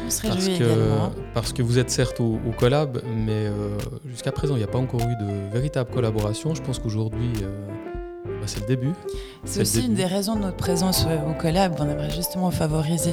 On 0.06 0.10
se 0.10 0.20
parce, 0.26 0.48
que, 0.48 0.98
parce 1.32 1.52
que 1.54 1.62
vous 1.62 1.78
êtes 1.78 1.88
certes 1.88 2.20
au, 2.20 2.38
collab, 2.58 3.00
mais 3.06 3.46
euh, 3.46 3.78
jusqu'à 4.04 4.32
présent, 4.32 4.54
il 4.54 4.58
n'y 4.58 4.64
a 4.64 4.68
pas 4.68 4.78
encore 4.78 5.00
eu 5.00 5.24
de 5.24 5.50
véritable 5.50 5.90
collaboration. 5.90 6.54
Je 6.54 6.60
pense 6.60 6.78
qu'aujourd'hui, 6.78 7.32
bah, 8.40 8.46
c'est 8.46 8.60
le 8.60 8.66
début. 8.66 8.92
C'est 9.44 9.60
aussi 9.60 9.86
une 9.86 9.94
des 9.94 10.06
raisons 10.06 10.36
de 10.36 10.40
notre 10.42 10.56
présence 10.56 11.06
au 11.28 11.34
collab. 11.34 11.74
On 11.78 11.88
aimerait 11.88 12.10
justement 12.10 12.50
favoriser 12.50 13.12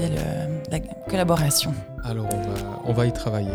la 0.71 0.79
collaboration. 1.09 1.73
Alors 2.03 2.27
on 2.31 2.37
va, 2.37 2.81
on 2.85 2.93
va 2.93 3.05
y 3.05 3.13
travailler. 3.13 3.51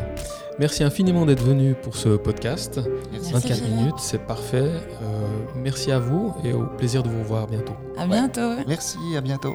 Merci 0.58 0.84
infiniment 0.84 1.24
d'être 1.24 1.42
venu 1.42 1.74
pour 1.74 1.96
ce 1.96 2.10
podcast. 2.16 2.80
Merci 3.12 3.32
24 3.32 3.62
minutes, 3.62 3.94
c'est 3.98 4.26
parfait. 4.26 4.58
Euh, 4.62 5.26
merci 5.56 5.90
à 5.90 5.98
vous 5.98 6.34
et 6.44 6.52
au 6.52 6.66
plaisir 6.66 7.02
de 7.02 7.08
vous 7.08 7.20
revoir 7.20 7.46
bientôt. 7.46 7.74
À 7.96 8.06
bientôt. 8.06 8.52
Merci, 8.66 8.98
à 9.16 9.20
bientôt. 9.20 9.54